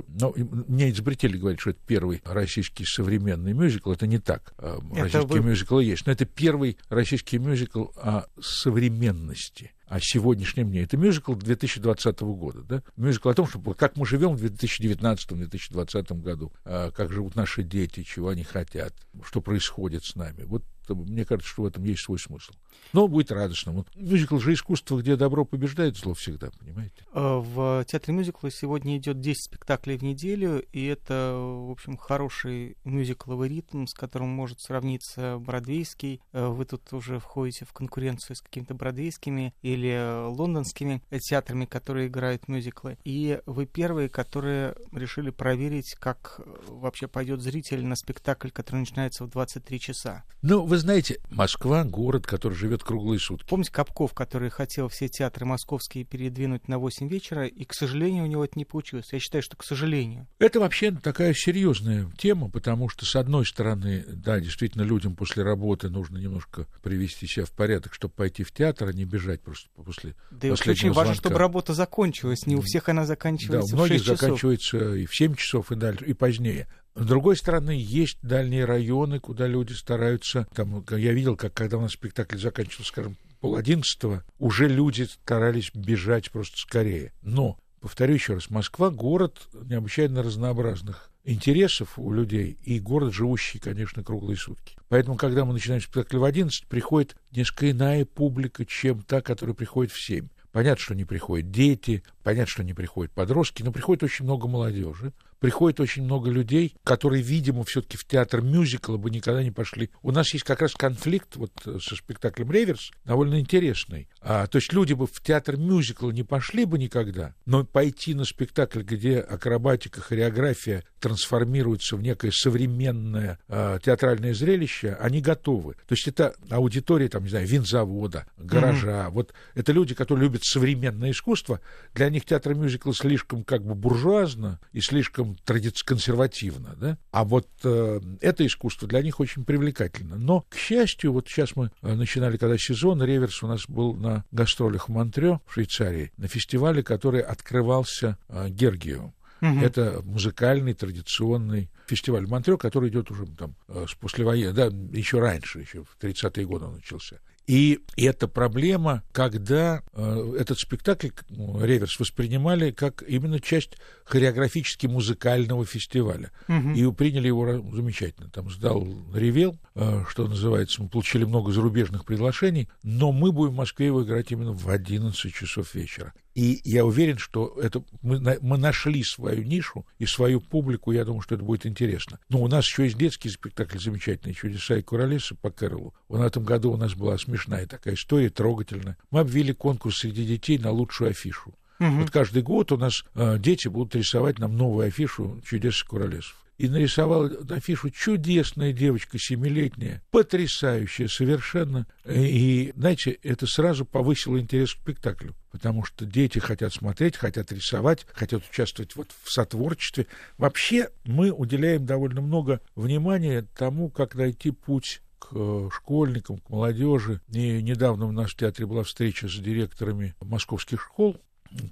такой-то... 0.00 0.04
Ну, 0.08 0.64
мне 0.68 0.90
изобретели 0.90 1.36
говорить, 1.36 1.60
что 1.60 1.70
это 1.70 1.80
первый 1.86 2.22
российский 2.24 2.84
современный 2.84 3.52
мюзикл. 3.52 3.92
Это 3.92 4.06
не 4.06 4.18
так. 4.18 4.54
Э, 4.58 4.78
Это 4.92 5.02
Российские 5.04 5.40
вы- 5.40 5.48
мюзиклы 5.48 5.84
есть. 5.84 6.06
Но 6.06 6.12
это 6.12 6.24
первый 6.24 6.78
российский 6.88 7.38
мюзикл 7.38 7.86
о 7.96 8.24
современности 8.40 9.72
о 9.86 10.00
сегодняшнем 10.00 10.70
дне. 10.70 10.84
Это 10.84 10.96
мюзикл 10.96 11.34
2020 11.34 12.20
года, 12.22 12.62
да? 12.62 12.82
Мюзикл 12.96 13.28
о 13.28 13.34
том, 13.34 13.46
что 13.46 13.60
как 13.74 13.98
мы 13.98 14.06
живем 14.06 14.36
в 14.36 14.42
2019-2020 14.42 16.22
году, 16.22 16.50
а, 16.64 16.90
как 16.92 17.12
живут 17.12 17.36
наши 17.36 17.62
дети, 17.62 18.02
чего 18.02 18.30
они 18.30 18.42
хотят, 18.42 18.94
что 19.22 19.42
происходит 19.42 20.04
с 20.06 20.16
нами. 20.16 20.44
Вот 20.44 20.64
мне 20.88 21.24
кажется, 21.24 21.50
что 21.50 21.62
в 21.62 21.66
этом 21.66 21.84
есть 21.84 22.02
свой 22.02 22.18
смысл. 22.18 22.52
Но 22.92 23.08
будет 23.08 23.30
радостно. 23.32 23.72
Вот 23.72 23.88
мюзикл 23.94 24.38
же 24.38 24.52
искусство, 24.52 24.98
где 25.00 25.16
добро 25.16 25.44
побеждает 25.44 25.96
зло 25.96 26.14
всегда, 26.14 26.50
понимаете? 26.58 27.04
Э, 27.12 27.38
В 27.38 27.84
театре 27.86 28.14
мюзикла 28.14 28.50
сегодня 28.50 28.96
идет 28.98 29.20
10 29.20 29.44
спектаклей 29.44 29.96
в 29.96 30.02
неделю, 30.02 30.64
и 30.72 30.84
это, 30.86 31.34
в 31.36 31.70
общем, 31.70 31.96
хороший 31.96 32.76
мюзикловый 32.84 33.48
ритм, 33.48 33.86
с 33.86 33.94
которым 33.94 34.28
может 34.28 34.60
сравниться 34.60 35.38
бродвейский. 35.38 36.20
Э, 36.32 36.48
Вы 36.48 36.64
тут 36.64 36.92
уже 36.92 37.18
входите 37.18 37.64
в 37.64 37.72
конкуренцию 37.72 38.36
с 38.36 38.40
какими-то 38.40 38.74
бродвейскими 38.74 39.54
или 39.62 40.26
лондонскими 40.28 41.02
театрами, 41.20 41.64
которые 41.64 42.08
играют 42.08 42.48
мюзиклы. 42.48 42.98
И 43.04 43.40
вы 43.46 43.66
первые, 43.66 44.08
которые 44.08 44.74
решили 44.92 45.30
проверить, 45.30 45.94
как 45.94 46.40
э, 46.44 46.54
вообще 46.68 47.06
пойдет 47.08 47.40
зритель 47.40 47.84
на 47.84 47.96
спектакль, 47.96 48.50
который 48.50 48.80
начинается 48.80 49.24
в 49.24 49.30
23 49.30 49.80
часа. 49.80 50.24
Ну, 50.42 50.64
вы 50.72 50.78
знаете, 50.78 51.20
Москва— 51.28 51.84
город, 51.84 52.26
который 52.26 52.54
живет 52.54 52.82
круглые 52.82 53.20
сутки. 53.20 53.46
Помните 53.46 53.70
Капков, 53.70 54.14
который 54.14 54.48
хотел 54.48 54.88
все 54.88 55.06
театры 55.06 55.44
московские 55.44 56.04
передвинуть 56.04 56.66
на 56.66 56.78
8 56.78 57.08
вечера, 57.08 57.46
и, 57.46 57.64
к 57.66 57.74
сожалению, 57.74 58.24
у 58.24 58.26
него 58.26 58.42
это 58.42 58.58
не 58.58 58.64
получилось. 58.64 59.12
Я 59.12 59.18
считаю, 59.18 59.42
что 59.42 59.54
к 59.54 59.64
сожалению. 59.64 60.26
Это 60.38 60.60
вообще 60.60 60.90
такая 60.92 61.34
серьезная 61.34 62.10
тема, 62.16 62.48
потому 62.48 62.88
что, 62.88 63.04
с 63.04 63.14
одной 63.16 63.44
стороны, 63.44 64.02
да, 64.08 64.40
действительно, 64.40 64.80
людям 64.80 65.14
после 65.14 65.42
работы 65.42 65.90
нужно 65.90 66.16
немножко 66.16 66.66
привести 66.82 67.26
себя 67.26 67.44
в 67.44 67.50
порядок, 67.50 67.92
чтобы 67.92 68.14
пойти 68.14 68.42
в 68.42 68.50
театр, 68.50 68.88
а 68.88 68.92
не 68.94 69.04
бежать 69.04 69.42
просто 69.42 69.68
после 69.74 70.14
Да 70.30 70.48
и 70.48 70.50
очень 70.52 70.92
важно, 70.92 71.12
чтобы 71.12 71.36
работа 71.36 71.74
закончилась. 71.74 72.46
Не 72.46 72.56
у 72.56 72.62
всех 72.62 72.88
она 72.88 73.04
заканчивается 73.04 73.72
да, 73.72 73.74
у 73.74 73.76
многих 73.76 74.00
в 74.00 74.04
6 74.04 74.06
часов. 74.06 74.20
заканчивается 74.20 74.94
и 74.94 75.04
в 75.04 75.14
7 75.14 75.34
часов, 75.34 75.70
и 75.70 75.74
дальше, 75.74 76.06
и 76.06 76.14
позднее. 76.14 76.66
С 76.94 77.06
другой 77.06 77.36
стороны, 77.36 77.70
есть 77.70 78.18
дальние 78.22 78.64
районы, 78.64 79.18
куда 79.18 79.46
люди 79.46 79.72
стараются. 79.72 80.46
Там, 80.54 80.84
я 80.90 81.12
видел, 81.12 81.36
как 81.36 81.54
когда 81.54 81.78
у 81.78 81.80
нас 81.80 81.92
спектакль 81.92 82.36
заканчивался, 82.36 82.90
скажем, 82.90 83.16
пол 83.40 83.56
одиннадцатого, 83.56 84.22
уже 84.38 84.68
люди 84.68 85.02
старались 85.02 85.70
бежать 85.74 86.30
просто 86.30 86.58
скорее. 86.58 87.12
Но, 87.22 87.58
повторю 87.80 88.14
еще 88.14 88.34
раз, 88.34 88.50
Москва— 88.50 88.90
город 88.90 89.48
необычайно 89.52 90.22
разнообразных 90.22 91.10
интересов 91.24 91.98
у 91.98 92.12
людей 92.12 92.58
и 92.64 92.78
город, 92.78 93.14
живущий, 93.14 93.58
конечно, 93.58 94.04
круглые 94.04 94.36
сутки. 94.36 94.76
Поэтому, 94.88 95.16
когда 95.16 95.44
мы 95.44 95.54
начинаем 95.54 95.80
спектакль 95.80 96.18
в 96.18 96.24
11, 96.24 96.66
приходит 96.66 97.16
несколько 97.30 97.70
иная 97.70 98.04
публика, 98.04 98.66
чем 98.66 99.02
та, 99.02 99.22
которая 99.22 99.54
приходит 99.54 99.92
в 99.92 100.00
7. 100.00 100.28
Понятно, 100.50 100.82
что 100.82 100.94
не 100.94 101.04
приходят 101.04 101.50
дети, 101.50 102.02
понятно, 102.22 102.50
что 102.50 102.64
не 102.64 102.74
приходят 102.74 103.12
подростки, 103.12 103.62
но 103.62 103.72
приходит 103.72 104.02
очень 104.02 104.26
много 104.26 104.48
молодежи 104.48 105.14
приходит 105.42 105.80
очень 105.80 106.04
много 106.04 106.30
людей, 106.30 106.76
которые, 106.84 107.20
видимо, 107.20 107.64
все-таки 107.64 107.96
в 107.96 108.04
театр 108.04 108.42
мюзикла 108.42 108.96
бы 108.96 109.10
никогда 109.10 109.42
не 109.42 109.50
пошли. 109.50 109.90
У 110.00 110.12
нас 110.12 110.32
есть 110.32 110.44
как 110.44 110.62
раз 110.62 110.72
конфликт 110.74 111.34
вот 111.34 111.50
э, 111.66 111.78
со 111.82 111.96
спектаклем 111.96 112.52
«Реверс», 112.52 112.92
довольно 113.04 113.40
интересный. 113.40 114.08
А, 114.20 114.46
то 114.46 114.58
есть 114.58 114.72
люди 114.72 114.92
бы 114.92 115.08
в 115.08 115.20
театр 115.20 115.56
мюзикла 115.56 116.12
не 116.12 116.22
пошли 116.22 116.64
бы 116.64 116.78
никогда, 116.78 117.34
но 117.44 117.64
пойти 117.64 118.14
на 118.14 118.24
спектакль, 118.24 118.82
где 118.82 119.18
акробатика, 119.18 120.00
хореография 120.00 120.84
трансформируются 121.00 121.96
в 121.96 122.02
некое 122.02 122.30
современное 122.30 123.40
а, 123.48 123.80
театральное 123.80 124.34
зрелище, 124.34 124.96
они 125.00 125.20
готовы. 125.20 125.74
То 125.88 125.94
есть 125.96 126.06
это 126.06 126.36
аудитория, 126.50 127.08
там, 127.08 127.24
не 127.24 127.30
знаю, 127.30 127.48
винзавода, 127.48 128.26
гаража. 128.36 129.06
Mm-hmm. 129.06 129.10
Вот 129.10 129.34
это 129.56 129.72
люди, 129.72 129.96
которые 129.96 130.26
любят 130.26 130.44
современное 130.44 131.10
искусство. 131.10 131.60
Для 131.94 132.10
них 132.10 132.24
театр 132.26 132.54
мюзикла 132.54 132.94
слишком 132.94 133.42
как 133.42 133.64
бы 133.64 133.74
буржуазно 133.74 134.60
и 134.72 134.80
слишком 134.80 135.31
традиционно 135.44 135.72
консервативно, 135.84 136.76
да? 136.80 136.98
А 137.10 137.24
вот 137.24 137.48
э, 137.64 138.00
это 138.20 138.46
искусство 138.46 138.86
для 138.86 139.02
них 139.02 139.20
очень 139.20 139.44
привлекательно. 139.44 140.16
Но, 140.16 140.44
к 140.48 140.56
счастью, 140.56 141.12
вот 141.12 141.28
сейчас 141.28 141.56
мы 141.56 141.70
э, 141.82 141.94
начинали, 141.94 142.36
когда 142.36 142.58
сезон, 142.58 143.02
Реверс 143.02 143.42
у 143.42 143.46
нас 143.46 143.66
был 143.68 143.94
на 143.94 144.24
гастролях 144.30 144.88
в 144.88 144.92
Монтре, 144.92 145.40
в 145.46 145.54
Швейцарии, 145.54 146.12
на 146.16 146.28
фестивале, 146.28 146.82
который 146.82 147.20
открывался 147.20 148.18
э, 148.28 148.48
Гергиевым. 148.48 149.14
Угу. 149.42 149.58
Это 149.60 150.00
музыкальный, 150.04 150.72
традиционный 150.72 151.68
фестиваль 151.88 152.26
в 152.26 152.30
Монтре, 152.30 152.56
который 152.56 152.90
идет 152.90 153.10
уже 153.10 153.26
там 153.26 153.56
э, 153.68 153.86
с 153.88 153.94
послевоенного, 153.94 154.70
да, 154.70 154.96
еще 154.96 155.18
раньше, 155.18 155.60
еще 155.60 155.84
в 155.84 155.96
30-е 156.00 156.46
годы 156.46 156.66
он 156.66 156.74
начался. 156.76 157.18
И 157.46 157.80
эта 157.96 158.28
проблема, 158.28 159.02
когда 159.12 159.82
э, 159.92 160.36
этот 160.38 160.60
спектакль 160.60 161.08
ну, 161.28 161.64
«Реверс» 161.64 161.98
воспринимали 161.98 162.70
как 162.70 163.02
именно 163.02 163.40
часть 163.40 163.72
хореографически-музыкального 164.04 165.66
фестиваля. 165.66 166.30
Угу. 166.48 166.70
И 166.70 166.92
приняли 166.92 167.26
его 167.26 167.44
замечательно. 167.74 168.30
Там 168.30 168.50
сдал 168.50 168.86
«Ревел», 169.12 169.58
э, 169.74 170.04
что 170.08 170.28
называется. 170.28 170.82
Мы 170.82 170.88
получили 170.88 171.24
много 171.24 171.50
зарубежных 171.50 172.04
приглашений, 172.04 172.68
но 172.82 173.10
мы 173.10 173.32
будем 173.32 173.52
в 173.52 173.56
Москве 173.56 173.86
его 173.86 174.04
играть 174.04 174.30
именно 174.30 174.52
в 174.52 174.68
11 174.68 175.34
часов 175.34 175.74
вечера. 175.74 176.12
И 176.34 176.60
я 176.64 176.84
уверен, 176.84 177.18
что 177.18 177.58
это 177.60 177.82
мы, 178.00 178.38
мы 178.40 178.58
нашли 178.58 179.02
свою 179.04 179.42
нишу 179.42 179.86
и 179.98 180.06
свою 180.06 180.40
публику. 180.40 180.92
Я 180.92 181.04
думаю, 181.04 181.20
что 181.20 181.34
это 181.34 181.44
будет 181.44 181.66
интересно. 181.66 182.18
Но 182.28 182.40
у 182.40 182.48
нас 182.48 182.64
еще 182.66 182.84
есть 182.84 182.96
детский 182.96 183.28
спектакль 183.28 183.78
замечательный 183.78 184.34
«Чудеса 184.34 184.76
и 184.76 184.82
куролесы» 184.82 185.34
по 185.34 185.50
Кэролу. 185.50 185.94
В 186.08 186.20
этом 186.20 186.44
году 186.44 186.72
у 186.72 186.76
нас 186.76 186.94
была 186.94 187.18
смешная 187.18 187.66
такая 187.66 187.94
история, 187.94 188.30
трогательная. 188.30 188.96
Мы 189.10 189.20
обвели 189.20 189.52
конкурс 189.52 189.98
среди 189.98 190.24
детей 190.24 190.58
на 190.58 190.70
лучшую 190.70 191.10
афишу. 191.10 191.54
Угу. 191.80 191.90
Вот 191.90 192.10
каждый 192.10 192.42
год 192.42 192.72
у 192.72 192.76
нас 192.76 193.04
э, 193.14 193.38
дети 193.38 193.68
будут 193.68 193.94
рисовать 193.94 194.38
нам 194.38 194.56
новую 194.56 194.86
афишу 194.86 195.40
«Чудес 195.44 195.82
и 195.82 195.86
куролесов» 195.86 196.36
и 196.62 196.68
нарисовала 196.68 197.28
афишу 197.50 197.90
чудесная 197.90 198.72
девочка, 198.72 199.18
семилетняя, 199.18 200.00
потрясающая 200.12 201.08
совершенно. 201.08 201.88
И, 202.08 202.72
знаете, 202.76 203.18
это 203.24 203.48
сразу 203.48 203.84
повысило 203.84 204.38
интерес 204.38 204.72
к 204.72 204.78
спектаклю, 204.78 205.34
потому 205.50 205.84
что 205.84 206.06
дети 206.06 206.38
хотят 206.38 206.72
смотреть, 206.72 207.16
хотят 207.16 207.50
рисовать, 207.50 208.06
хотят 208.12 208.48
участвовать 208.48 208.94
вот 208.94 209.08
в 209.24 209.32
сотворчестве. 209.32 210.06
Вообще 210.38 210.90
мы 211.04 211.32
уделяем 211.32 211.84
довольно 211.84 212.20
много 212.20 212.60
внимания 212.76 213.44
тому, 213.56 213.90
как 213.90 214.14
найти 214.14 214.52
путь 214.52 215.02
к 215.18 215.30
э, 215.32 215.68
школьникам, 215.72 216.38
к 216.38 216.48
молодежи. 216.48 217.20
И 217.32 217.60
недавно 217.60 218.06
в 218.06 218.12
нашем 218.12 218.38
театре 218.38 218.66
была 218.66 218.84
встреча 218.84 219.26
с 219.26 219.34
директорами 219.34 220.14
московских 220.20 220.80
школ, 220.80 221.20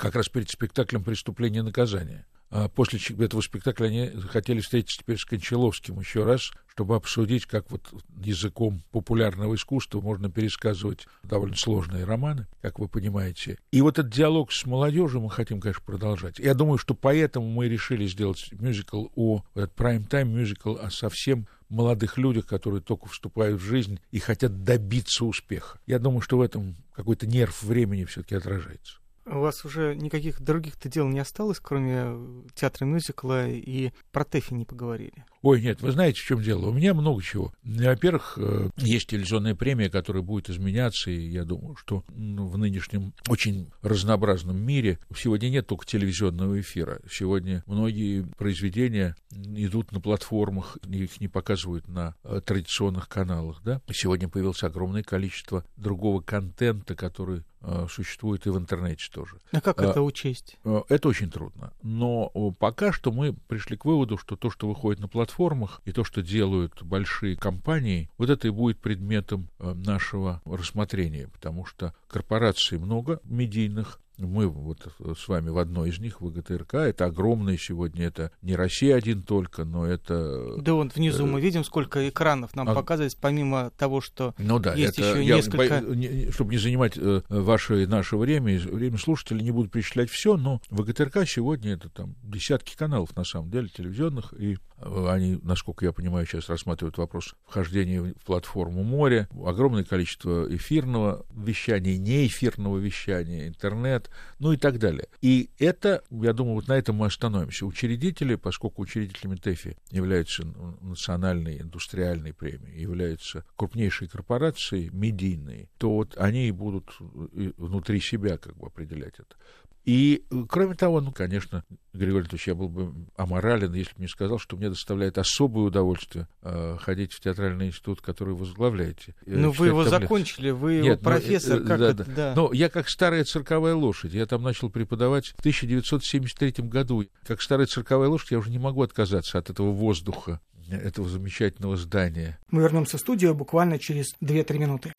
как 0.00 0.16
раз 0.16 0.28
перед 0.28 0.50
спектаклем 0.50 1.04
«Преступление 1.04 1.61
и 1.61 1.64
наказание». 1.64 2.26
А 2.50 2.69
после 2.69 2.99
этого 3.25 3.40
спектакля 3.40 3.87
они 3.87 4.09
хотели 4.28 4.61
встретиться 4.61 4.99
теперь 4.99 5.19
с 5.19 5.25
Кончаловским 5.25 6.00
еще 6.00 6.25
раз, 6.25 6.50
чтобы 6.66 6.97
обсудить, 6.97 7.47
как 7.47 7.71
вот 7.71 7.83
языком 8.19 8.83
популярного 8.90 9.54
искусства 9.54 10.00
можно 10.00 10.30
пересказывать 10.30 11.07
довольно 11.23 11.57
сложные 11.57 12.04
романы, 12.04 12.49
как 12.61 12.78
вы 12.80 12.88
понимаете. 12.88 13.59
И 13.71 13.80
вот 13.83 13.99
этот 13.99 14.12
диалог 14.12 14.52
с 14.52 14.66
молодежью 14.66 15.21
мы 15.21 15.30
хотим, 15.30 15.61
конечно, 15.61 15.85
продолжать. 15.85 16.38
Я 16.38 16.54
думаю, 16.54 16.78
что 16.78 16.95
поэтому 16.95 17.49
мы 17.49 17.69
решили 17.69 18.07
сделать 18.07 18.50
мюзикл 18.52 19.07
о, 19.14 19.45
этот 19.54 19.76
prime-time 19.76 20.25
мюзикл 20.25 20.76
о 20.76 20.90
совсем 20.90 21.47
молодых 21.69 22.19
людях, 22.19 22.47
которые 22.47 22.83
только 22.83 23.09
вступают 23.09 23.61
в 23.61 23.64
жизнь 23.64 24.00
и 24.11 24.19
хотят 24.19 24.64
добиться 24.64 25.25
успеха. 25.25 25.78
Я 25.87 26.00
думаю, 26.00 26.21
что 26.21 26.38
в 26.38 26.40
этом 26.40 26.76
какой-то 26.92 27.28
нерв 27.28 27.62
времени 27.62 28.04
все-таки 28.04 28.35
отражается. 28.35 28.99
У 29.30 29.38
вас 29.38 29.64
уже 29.64 29.94
никаких 29.94 30.40
других-то 30.40 30.88
дел 30.88 31.08
не 31.08 31.20
осталось, 31.20 31.60
кроме 31.60 32.44
театра 32.54 32.84
мюзикла, 32.84 33.49
и 33.49 33.92
про 34.10 34.25
Тэфи 34.25 34.54
не 34.54 34.64
поговорили. 34.64 35.25
Ой, 35.42 35.62
нет, 35.62 35.80
вы 35.80 35.92
знаете, 35.92 36.20
в 36.20 36.25
чем 36.25 36.42
дело? 36.42 36.66
У 36.66 36.72
меня 36.72 36.92
много 36.92 37.22
чего. 37.22 37.52
Во-первых, 37.64 38.37
э, 38.37 38.68
есть 38.76 39.08
телевизионная 39.08 39.54
премия, 39.54 39.88
которая 39.88 40.22
будет 40.22 40.50
изменяться, 40.50 41.10
и 41.10 41.28
я 41.28 41.44
думаю, 41.44 41.76
что 41.76 42.04
в 42.08 42.58
нынешнем 42.58 43.14
очень 43.28 43.70
разнообразном 43.80 44.60
мире 44.60 44.99
сегодня 45.16 45.49
нет 45.49 45.66
только 45.66 45.87
телевизионного 45.87 46.60
эфира. 46.60 47.00
Сегодня 47.10 47.62
многие 47.66 48.26
произведения 48.37 49.16
идут 49.30 49.92
на 49.92 50.00
платформах, 50.00 50.76
их 50.87 51.20
не 51.20 51.28
показывают 51.28 51.88
на 51.88 52.16
э, 52.25 52.40
традиционных 52.44 53.08
каналах. 53.08 53.62
Да? 53.64 53.80
Сегодня 53.90 54.28
появилось 54.28 54.62
огромное 54.62 55.02
количество 55.02 55.64
другого 55.76 56.20
контента, 56.20 56.94
который 56.94 57.38
э, 57.38 57.42
существует 57.88 58.47
и 58.47 58.50
в 58.50 58.59
интернете 58.59 59.07
тоже. 59.12 59.37
А 59.52 59.61
как 59.61 59.81
это 59.83 60.02
учесть? 60.02 60.59
Это 60.88 61.09
очень 61.09 61.31
трудно. 61.31 61.73
Но 61.83 62.31
пока 62.59 62.93
что 62.93 63.12
мы 63.12 63.33
пришли 63.33 63.76
к 63.76 63.85
выводу, 63.85 64.17
что 64.19 64.37
то, 64.37 64.50
что 64.50 64.69
выходит 64.69 65.00
на 65.00 65.09
платформах, 65.09 65.81
и 65.85 65.93
то, 65.93 66.05
что 66.05 66.23
делают 66.23 66.83
большие 66.83 67.37
компании, 67.37 68.11
вот 68.19 68.31
это 68.31 68.49
и 68.49 68.50
будет 68.50 68.79
предметом 68.79 69.49
э, 69.59 69.73
нашего 69.75 70.40
рассмотрения, 70.45 71.29
потому 71.29 71.64
что 71.64 71.95
корпораций 72.09 72.79
много 72.79 73.21
медийных, 73.25 74.00
мы 74.26 74.48
вот 74.48 74.92
с 75.16 75.28
вами 75.28 75.50
в 75.50 75.58
одной 75.58 75.90
из 75.90 75.98
них, 75.98 76.20
в 76.20 76.30
ГТРК, 76.30 76.74
это 76.74 77.06
огромное 77.06 77.56
сегодня, 77.56 78.06
это 78.06 78.30
не 78.42 78.56
Россия 78.56 78.96
один 78.96 79.22
только, 79.22 79.64
но 79.64 79.86
это... 79.86 80.56
Да 80.60 80.74
вот 80.74 80.94
внизу 80.94 81.26
мы 81.26 81.40
видим, 81.40 81.64
сколько 81.64 82.08
экранов 82.08 82.54
нам 82.54 82.68
а... 82.68 82.74
показывается, 82.74 83.18
помимо 83.20 83.70
того, 83.76 84.00
что 84.00 84.34
ну, 84.38 84.58
да, 84.58 84.74
есть 84.74 84.98
это 84.98 85.10
еще 85.10 85.24
я 85.24 85.36
несколько... 85.36 85.82
Бо... 85.82 86.32
Чтобы 86.32 86.52
не 86.52 86.58
занимать 86.58 86.94
э, 86.96 87.22
ваше 87.28 87.86
наше 87.86 88.16
время, 88.16 88.58
время 88.58 88.98
слушателей, 88.98 89.42
не 89.42 89.50
буду 89.50 89.68
перечислять 89.68 90.10
все, 90.10 90.36
но 90.36 90.60
в 90.70 90.82
ГТРК 90.82 91.26
сегодня 91.26 91.72
это 91.72 91.88
там 91.88 92.14
десятки 92.22 92.76
каналов, 92.76 93.14
на 93.16 93.24
самом 93.24 93.50
деле, 93.50 93.68
телевизионных, 93.68 94.32
и 94.34 94.58
они, 94.80 95.38
насколько 95.42 95.84
я 95.84 95.92
понимаю, 95.92 96.26
сейчас 96.26 96.48
рассматривают 96.48 96.96
вопрос 96.98 97.34
вхождения 97.46 98.00
в 98.02 98.24
платформу 98.24 98.82
море, 98.82 99.28
огромное 99.44 99.84
количество 99.84 100.46
эфирного 100.54 101.26
вещания, 101.34 101.98
неэфирного 101.98 102.78
вещания, 102.78 103.46
интернет, 103.46 104.10
ну 104.38 104.52
и 104.52 104.57
так 104.57 104.79
далее. 104.79 105.09
И 105.21 105.50
это, 105.59 106.02
я 106.11 106.33
думаю, 106.33 106.57
вот 106.57 106.69
на 106.69 106.75
этом 106.75 106.97
мы 106.97 107.07
остановимся. 107.07 107.67
Учредители, 107.67 108.35
поскольку 108.35 108.83
учредителями 108.83 109.37
ТЭФИ 109.37 109.76
являются 109.90 110.45
национальной 110.81 111.61
индустриальной 111.61 112.33
премией, 112.33 112.81
являются 112.81 113.45
крупнейшие 113.57 114.09
корпорации, 114.09 114.90
медийные, 114.93 115.69
то 115.79 115.90
вот 115.90 116.17
они 116.17 116.49
и 116.49 116.52
будут 116.52 116.90
внутри 116.99 118.00
себя 118.00 118.38
как 118.38 118.57
бы 118.57 118.67
определять 118.67 119.14
это. 119.19 119.37
И, 119.84 120.25
э, 120.30 120.44
кроме 120.49 120.75
того, 120.75 121.00
ну, 121.00 121.10
конечно, 121.10 121.64
Григорий 121.92 122.20
Анатольевич, 122.20 122.49
я 122.49 122.54
был 122.54 122.68
бы 122.68 122.92
аморален, 123.16 123.72
если 123.72 123.94
бы 123.94 124.02
не 124.02 124.08
сказал, 124.08 124.38
что 124.38 124.56
мне 124.56 124.68
доставляет 124.68 125.16
особое 125.18 125.64
удовольствие 125.64 126.28
э, 126.42 126.76
ходить 126.78 127.12
в 127.12 127.20
театральный 127.20 127.68
институт, 127.68 128.00
который 128.00 128.34
вы 128.34 128.40
возглавляете. 128.40 129.14
Ну, 129.26 129.50
вы 129.52 129.68
его 129.68 129.84
таблицы. 129.84 130.02
закончили, 130.02 130.50
вы 130.50 130.75
Нет, 130.75 130.84
его 130.84 130.94
ну, 130.96 131.02
профессор. 131.02 131.60
Ну, 131.60 131.66
как 131.66 131.78
да, 131.80 131.90
это, 131.90 132.04
да. 132.04 132.14
да. 132.14 132.32
Но 132.37 132.52
я 132.52 132.68
как 132.68 132.88
старая 132.88 133.25
цирковая 133.25 133.75
лошадь. 133.75 134.12
Я 134.12 134.26
там 134.26 134.42
начал 134.42 134.70
преподавать 134.70 135.28
в 135.28 135.40
1973 135.40 136.64
году. 136.66 137.04
Как 137.26 137.40
старая 137.40 137.66
цирковая 137.66 138.08
лошадь 138.08 138.32
я 138.32 138.38
уже 138.38 138.50
не 138.50 138.58
могу 138.58 138.82
отказаться 138.82 139.38
от 139.38 139.50
этого 139.50 139.72
воздуха, 139.72 140.40
этого 140.70 141.08
замечательного 141.08 141.76
здания. 141.76 142.38
Мы 142.50 142.62
вернемся 142.62 142.99
в 142.99 143.00
студию 143.00 143.34
буквально 143.34 143.78
через 143.78 144.14
2-3 144.22 144.58
минуты. 144.58 144.92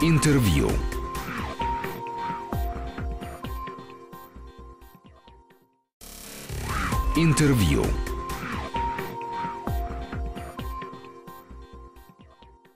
Интервью. 0.00 0.70
Интервью. 7.20 7.84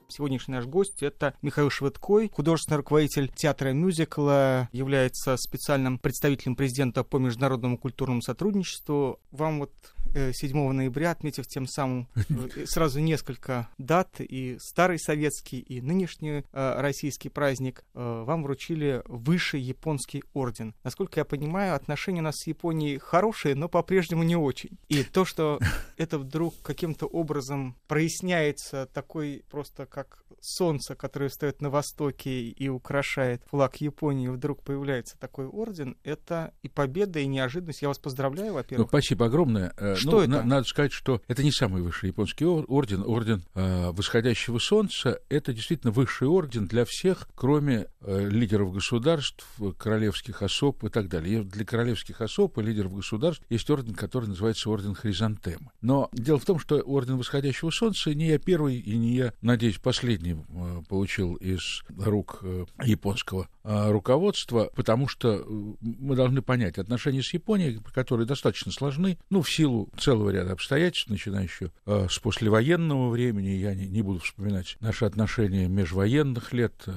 Сегодняшний 0.09 0.55
наш 0.55 0.65
гость— 0.65 1.01
это 1.01 1.33
Михаил 1.41 1.69
Швыдкой, 1.69 2.29
художественный 2.29 2.79
руководитель 2.79 3.29
театра 3.29 3.69
мюзикла, 3.69 4.67
является 4.73 5.37
специальным 5.37 5.97
представителем 5.97 6.57
президента 6.57 7.05
по 7.05 7.19
международному 7.19 7.77
культурному 7.77 8.21
сотрудничеству. 8.21 9.21
Вам 9.31 9.59
вот 9.59 9.71
7 10.13 10.57
э, 10.57 10.71
ноября, 10.71 11.11
отметив 11.11 11.47
тем 11.47 11.67
самым 11.67 12.07
э, 12.15 12.65
сразу 12.65 12.99
несколько 12.99 13.69
дат, 13.77 14.19
и 14.19 14.57
старый 14.59 14.99
советский, 14.99 15.59
и 15.59 15.81
нынешний 15.81 16.43
э, 16.51 16.81
российский 16.81 17.29
праздник, 17.29 17.83
вам 17.93 18.43
вручили 18.43 19.01
высший 19.05 19.61
японский 19.61 20.23
орден. 20.33 20.73
Насколько 20.83 21.19
я 21.19 21.25
понимаю, 21.25 21.75
отношения 21.75 22.19
у 22.19 22.23
нас 22.23 22.35
с 22.37 22.47
Японией 22.47 22.97
хорошие, 22.97 23.55
но 23.55 23.69
по-прежнему 23.69 24.23
не 24.23 24.35
очень. 24.35 24.77
И 24.89 25.03
то, 25.03 25.25
что 25.25 25.59
это 25.97 26.17
вдруг 26.17 26.55
каким-то 26.61 27.05
образом 27.05 27.75
проясняется 27.87 28.87
такой 28.93 29.43
просто 29.49 29.85
как 29.85 30.23
солнце, 30.43 30.95
которое 30.95 31.29
встает 31.29 31.61
на 31.61 31.69
востоке 31.69 32.49
и 32.49 32.69
украшает 32.69 33.41
флаг 33.49 33.77
Японии, 33.77 34.27
вдруг 34.27 34.61
появляется 34.63 35.17
такой 35.17 35.47
орден, 35.47 35.97
это 36.03 36.53
и 36.61 36.69
победа, 36.69 37.19
и 37.19 37.25
неожиданность. 37.25 37.81
Я 37.81 37.87
вас 37.87 37.97
поздравляю, 37.97 38.53
во-первых. 38.53 38.85
Ну, 38.85 38.89
спасибо 38.89 39.27
огромное. 39.27 39.73
Что 40.03 40.11
ну, 40.11 40.21
это? 40.21 40.29
На, 40.29 40.43
надо 40.43 40.67
сказать, 40.67 40.93
что 40.93 41.21
это 41.27 41.43
не 41.43 41.51
самый 41.51 41.81
высший 41.81 42.07
японский 42.07 42.45
орден. 42.45 43.03
Орден 43.05 43.43
э, 43.55 43.91
восходящего 43.91 44.59
солнца— 44.59 45.19
это 45.29 45.53
действительно 45.53 45.91
высший 45.91 46.27
орден 46.27 46.67
для 46.67 46.85
всех, 46.85 47.27
кроме 47.35 47.87
э, 48.01 48.29
лидеров 48.29 48.73
государств, 48.73 49.45
королевских 49.77 50.41
особ 50.41 50.83
и 50.83 50.89
так 50.89 51.07
далее. 51.09 51.41
И 51.41 51.43
для 51.43 51.65
королевских 51.65 52.21
особ 52.21 52.57
и 52.57 52.61
лидеров 52.61 52.93
государств 52.93 53.43
есть 53.49 53.69
орден, 53.69 53.95
который 53.95 54.27
называется 54.27 54.69
орден 54.69 54.93
Хризантемы. 54.93 55.71
Но 55.81 56.09
дело 56.13 56.39
в 56.39 56.45
том, 56.45 56.59
что 56.59 56.79
орден 56.79 57.17
восходящего 57.17 57.69
солнца 57.71 58.13
не 58.13 58.27
я 58.27 58.39
первый 58.39 58.77
и 58.77 58.97
не 58.97 59.15
я, 59.15 59.33
надеюсь, 59.41 59.77
последний 59.77 60.35
э, 60.35 60.81
получил 60.87 61.35
из 61.35 61.83
рук 61.97 62.39
э, 62.41 62.65
японского 62.83 63.47
э, 63.63 63.91
руководства, 63.91 64.69
потому 64.75 65.07
что 65.07 65.35
э, 65.35 65.43
мы 65.81 66.15
должны 66.15 66.41
понять 66.41 66.77
отношения 66.77 67.21
с 67.21 67.33
Японией, 67.33 67.79
которые 67.93 68.27
достаточно 68.27 68.71
сложны, 68.71 69.17
ну, 69.29 69.41
в 69.41 69.51
силу 69.51 69.89
целого 69.97 70.29
ряда 70.29 70.53
обстоятельств, 70.53 71.09
начиная 71.09 71.43
еще 71.43 71.71
э, 71.85 72.07
с 72.09 72.19
послевоенного 72.19 73.09
времени, 73.09 73.49
я 73.49 73.73
не, 73.73 73.87
не 73.87 74.01
буду 74.01 74.19
вспоминать 74.19 74.77
наши 74.79 75.05
отношения 75.05 75.67
межвоенных 75.67 76.53
лет, 76.53 76.73
э, 76.87 76.91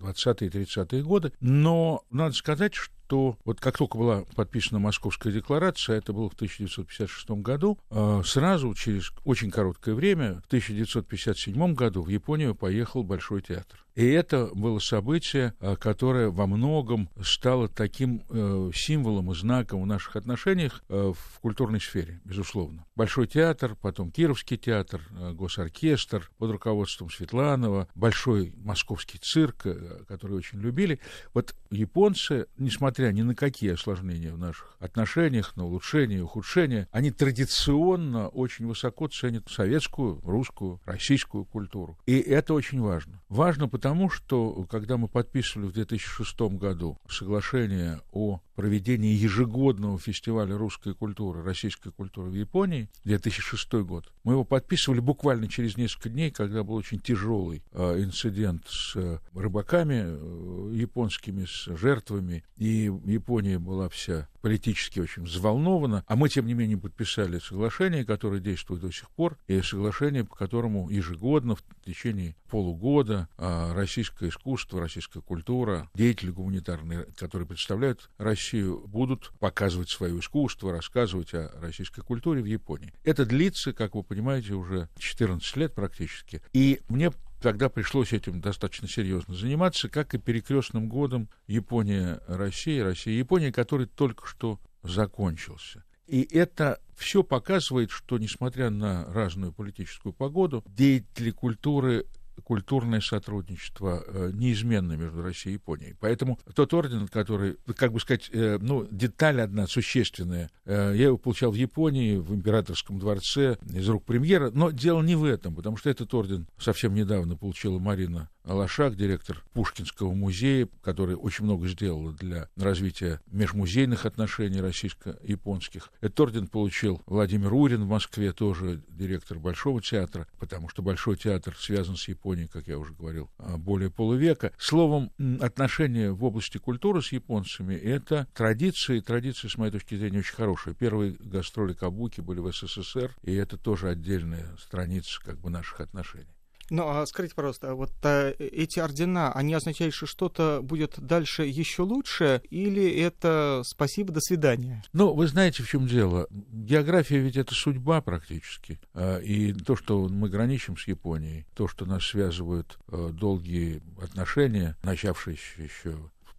20-е 0.00 0.48
и 0.48 0.50
30-е 0.50 1.02
годы, 1.02 1.32
но 1.40 2.02
надо 2.10 2.34
сказать, 2.34 2.74
что 2.74 2.92
что 3.10 3.36
вот 3.44 3.58
как 3.58 3.76
только 3.76 3.98
была 3.98 4.22
подписана 4.36 4.78
Московская 4.78 5.32
декларация, 5.32 5.96
это 5.98 6.12
было 6.12 6.30
в 6.30 6.34
1956 6.34 7.30
году, 7.42 7.76
э, 7.90 8.22
сразу 8.24 8.72
через 8.74 9.10
очень 9.24 9.50
короткое 9.50 9.96
время, 9.96 10.40
в 10.44 10.46
1957 10.46 11.74
году 11.74 12.02
в 12.02 12.08
Японию 12.08 12.54
поехал 12.54 13.02
Большой 13.02 13.42
театр. 13.42 13.84
И 13.94 14.06
это 14.06 14.46
было 14.54 14.78
событие, 14.78 15.54
э, 15.60 15.76
которое 15.76 16.30
во 16.30 16.46
многом 16.46 17.08
стало 17.22 17.68
таким 17.68 18.22
э, 18.28 18.70
символом 18.74 19.32
и 19.32 19.34
знаком 19.34 19.82
в 19.82 19.86
наших 19.86 20.16
отношениях 20.16 20.82
э, 20.88 21.12
в 21.16 21.40
культурной 21.40 21.80
сфере, 21.80 22.20
безусловно. 22.24 22.84
Большой 22.94 23.26
театр, 23.26 23.76
потом 23.80 24.10
Кировский 24.10 24.56
театр, 24.56 25.00
э, 25.18 25.32
госоркестр 25.32 26.30
под 26.38 26.50
руководством 26.52 27.10
Светланова, 27.10 27.88
Большой 27.94 28.52
московский 28.56 29.18
цирк, 29.18 29.66
который 30.06 30.36
очень 30.36 30.60
любили. 30.60 31.00
Вот 31.34 31.54
японцы, 31.70 32.46
несмотря 32.56 33.10
ни 33.12 33.22
на 33.22 33.34
какие 33.34 33.72
осложнения 33.72 34.32
в 34.32 34.38
наших 34.38 34.76
отношениях, 34.78 35.56
на 35.56 35.64
улучшение, 35.64 36.22
ухудшение, 36.22 36.88
они 36.90 37.10
традиционно 37.10 38.28
очень 38.28 38.66
высоко 38.66 39.08
ценят 39.08 39.48
советскую, 39.48 40.20
русскую, 40.22 40.80
российскую 40.84 41.44
культуру. 41.44 41.98
И 42.06 42.18
это 42.18 42.54
очень 42.54 42.80
важно. 42.80 43.20
Важно, 43.28 43.68
потому 43.68 43.79
что, 44.10 44.66
когда 44.70 44.96
мы 44.96 45.08
подписывали 45.08 45.66
в 45.66 45.72
2006 45.72 46.40
году 46.58 46.98
соглашение 47.08 48.00
о 48.12 48.40
проведении 48.60 49.14
ежегодного 49.14 49.98
фестиваля 49.98 50.54
русской 50.54 50.92
культуры, 50.92 51.42
российской 51.42 51.90
культуры 51.90 52.28
в 52.28 52.34
Японии, 52.34 52.90
2006 53.04 53.72
год, 53.86 54.12
мы 54.22 54.34
его 54.34 54.44
подписывали 54.44 55.00
буквально 55.00 55.48
через 55.48 55.78
несколько 55.78 56.10
дней, 56.10 56.30
когда 56.30 56.62
был 56.62 56.74
очень 56.74 56.98
тяжелый 56.98 57.62
э, 57.72 58.02
инцидент 58.02 58.66
с 58.68 58.96
э, 58.96 59.18
рыбаками 59.32 60.02
э, 60.04 60.72
японскими, 60.74 61.46
с 61.46 61.74
жертвами, 61.74 62.44
и 62.58 62.92
Япония 63.06 63.58
была 63.58 63.88
вся 63.88 64.28
политически 64.42 65.00
очень 65.00 65.24
взволнована, 65.24 66.04
а 66.06 66.16
мы, 66.16 66.28
тем 66.28 66.46
не 66.46 66.54
менее, 66.54 66.76
подписали 66.76 67.38
соглашение, 67.38 68.04
которое 68.04 68.40
действует 68.40 68.82
до 68.82 68.92
сих 68.92 69.08
пор, 69.10 69.38
и 69.48 69.60
соглашение, 69.62 70.24
по 70.24 70.36
которому 70.36 70.90
ежегодно 70.90 71.56
в 71.56 71.62
течение 71.84 72.36
полугода 72.50 73.28
э, 73.38 73.72
российское 73.72 74.28
искусство, 74.28 74.80
российская 74.80 75.20
культура, 75.20 75.88
деятели 75.94 76.30
гуманитарные, 76.30 77.06
которые 77.16 77.46
представляют 77.46 78.10
Россию, 78.18 78.49
будут 78.54 79.32
показывать 79.38 79.88
свое 79.90 80.18
искусство, 80.18 80.72
рассказывать 80.72 81.34
о 81.34 81.50
российской 81.60 82.02
культуре 82.02 82.42
в 82.42 82.46
Японии. 82.46 82.92
Это 83.04 83.24
длится, 83.26 83.72
как 83.72 83.94
вы 83.94 84.02
понимаете, 84.02 84.54
уже 84.54 84.88
14 84.98 85.56
лет 85.56 85.74
практически. 85.74 86.42
И 86.52 86.80
мне 86.88 87.12
тогда 87.40 87.68
пришлось 87.68 88.12
этим 88.12 88.40
достаточно 88.40 88.88
серьезно 88.88 89.34
заниматься, 89.34 89.88
как 89.88 90.14
и 90.14 90.18
перекрестным 90.18 90.88
годом 90.88 91.28
Япония-Россия, 91.46 92.84
Россия-Япония, 92.84 93.52
который 93.52 93.86
только 93.86 94.26
что 94.26 94.60
закончился. 94.82 95.84
И 96.06 96.22
это 96.22 96.80
все 96.96 97.22
показывает, 97.22 97.90
что, 97.90 98.18
несмотря 98.18 98.68
на 98.70 99.04
разную 99.12 99.52
политическую 99.52 100.12
погоду, 100.12 100.64
деятели 100.66 101.30
культуры 101.30 102.06
культурное 102.40 103.00
сотрудничество 103.00 104.02
э, 104.06 104.30
неизменно 104.32 104.92
между 104.94 105.22
Россией 105.22 105.54
и 105.54 105.58
Японией. 105.58 105.96
Поэтому 105.98 106.38
тот 106.54 106.72
орден, 106.74 107.08
который, 107.08 107.56
как 107.76 107.92
бы 107.92 108.00
сказать, 108.00 108.30
э, 108.32 108.58
ну, 108.60 108.86
деталь 108.90 109.40
одна 109.40 109.66
существенная, 109.66 110.50
э, 110.64 110.94
я 110.96 111.06
его 111.06 111.18
получал 111.18 111.52
в 111.52 111.56
Японии, 111.56 112.16
в 112.16 112.34
императорском 112.34 112.98
дворце, 112.98 113.56
из 113.72 113.88
рук 113.88 114.04
премьера, 114.04 114.50
но 114.50 114.70
дело 114.70 115.02
не 115.02 115.14
в 115.14 115.24
этом, 115.24 115.54
потому 115.54 115.76
что 115.76 115.90
этот 115.90 116.12
орден 116.14 116.46
совсем 116.58 116.94
недавно 116.94 117.36
получила 117.36 117.78
Марина 117.78 118.28
Алашак, 118.50 118.96
директор 118.96 119.44
Пушкинского 119.52 120.12
музея, 120.12 120.68
который 120.82 121.14
очень 121.14 121.44
много 121.44 121.68
сделал 121.68 122.10
для 122.10 122.48
развития 122.56 123.20
межмузейных 123.30 124.06
отношений 124.06 124.60
российско-японских. 124.60 125.92
Этот 126.00 126.18
орден 126.18 126.48
получил 126.48 127.00
Владимир 127.06 127.54
Урин 127.54 127.84
в 127.84 127.88
Москве, 127.88 128.32
тоже 128.32 128.82
директор 128.88 129.38
Большого 129.38 129.80
театра, 129.80 130.26
потому 130.40 130.68
что 130.68 130.82
Большой 130.82 131.16
театр 131.16 131.56
связан 131.56 131.94
с 131.94 132.08
Японией, 132.08 132.48
как 132.48 132.66
я 132.66 132.76
уже 132.76 132.92
говорил, 132.92 133.30
а, 133.38 133.56
более 133.56 133.88
полувека. 133.88 134.52
Словом, 134.58 135.12
отношения 135.40 136.10
в 136.10 136.24
области 136.24 136.58
культуры 136.58 137.02
с 137.02 137.12
японцами— 137.12 137.74
это 137.76 138.26
традиции, 138.34 138.98
традиции, 138.98 139.46
с 139.46 139.58
моей 139.58 139.70
точки 139.70 139.94
зрения, 139.94 140.18
очень 140.18 140.34
хорошие. 140.34 140.74
Первые 140.74 141.12
гастроли 141.20 141.72
Кабуки 141.72 142.20
были 142.20 142.40
в 142.40 142.52
СССР, 142.52 143.14
и 143.22 143.32
это 143.32 143.56
тоже 143.56 143.90
отдельная 143.90 144.56
страница 144.58 145.20
как 145.24 145.38
бы 145.38 145.50
наших 145.50 145.80
отношений. 145.80 146.34
Ну, 146.70 146.88
а 146.88 147.04
скажите, 147.06 147.34
пожалуйста, 147.34 147.74
вот 147.74 147.92
а, 148.04 148.30
эти 148.38 148.78
ордена, 148.78 149.32
они 149.32 149.54
означают, 149.54 149.92
что 149.94 150.06
что-то 150.06 150.60
будет 150.62 150.98
дальше 150.98 151.44
еще 151.44 151.82
лучше, 151.82 152.42
или 152.48 152.88
это 153.00 153.62
спасибо, 153.64 154.12
до 154.12 154.20
свидания? 154.20 154.82
Ну, 154.92 155.12
вы 155.12 155.26
знаете, 155.26 155.62
в 155.62 155.68
чем 155.68 155.86
дело. 155.86 156.28
География 156.30 157.18
ведь 157.18 157.36
это 157.36 157.54
судьба 157.54 158.00
практически. 158.00 158.80
А, 158.94 159.18
и 159.18 159.52
то, 159.52 159.74
что 159.74 160.08
мы 160.08 160.28
граничим 160.28 160.76
с 160.76 160.86
Японией, 160.86 161.44
то, 161.54 161.66
что 161.66 161.86
нас 161.86 162.06
связывают 162.06 162.78
а, 162.88 163.10
долгие 163.10 163.82
отношения, 164.00 164.76
начавшиеся 164.82 165.62
еще 165.62 165.96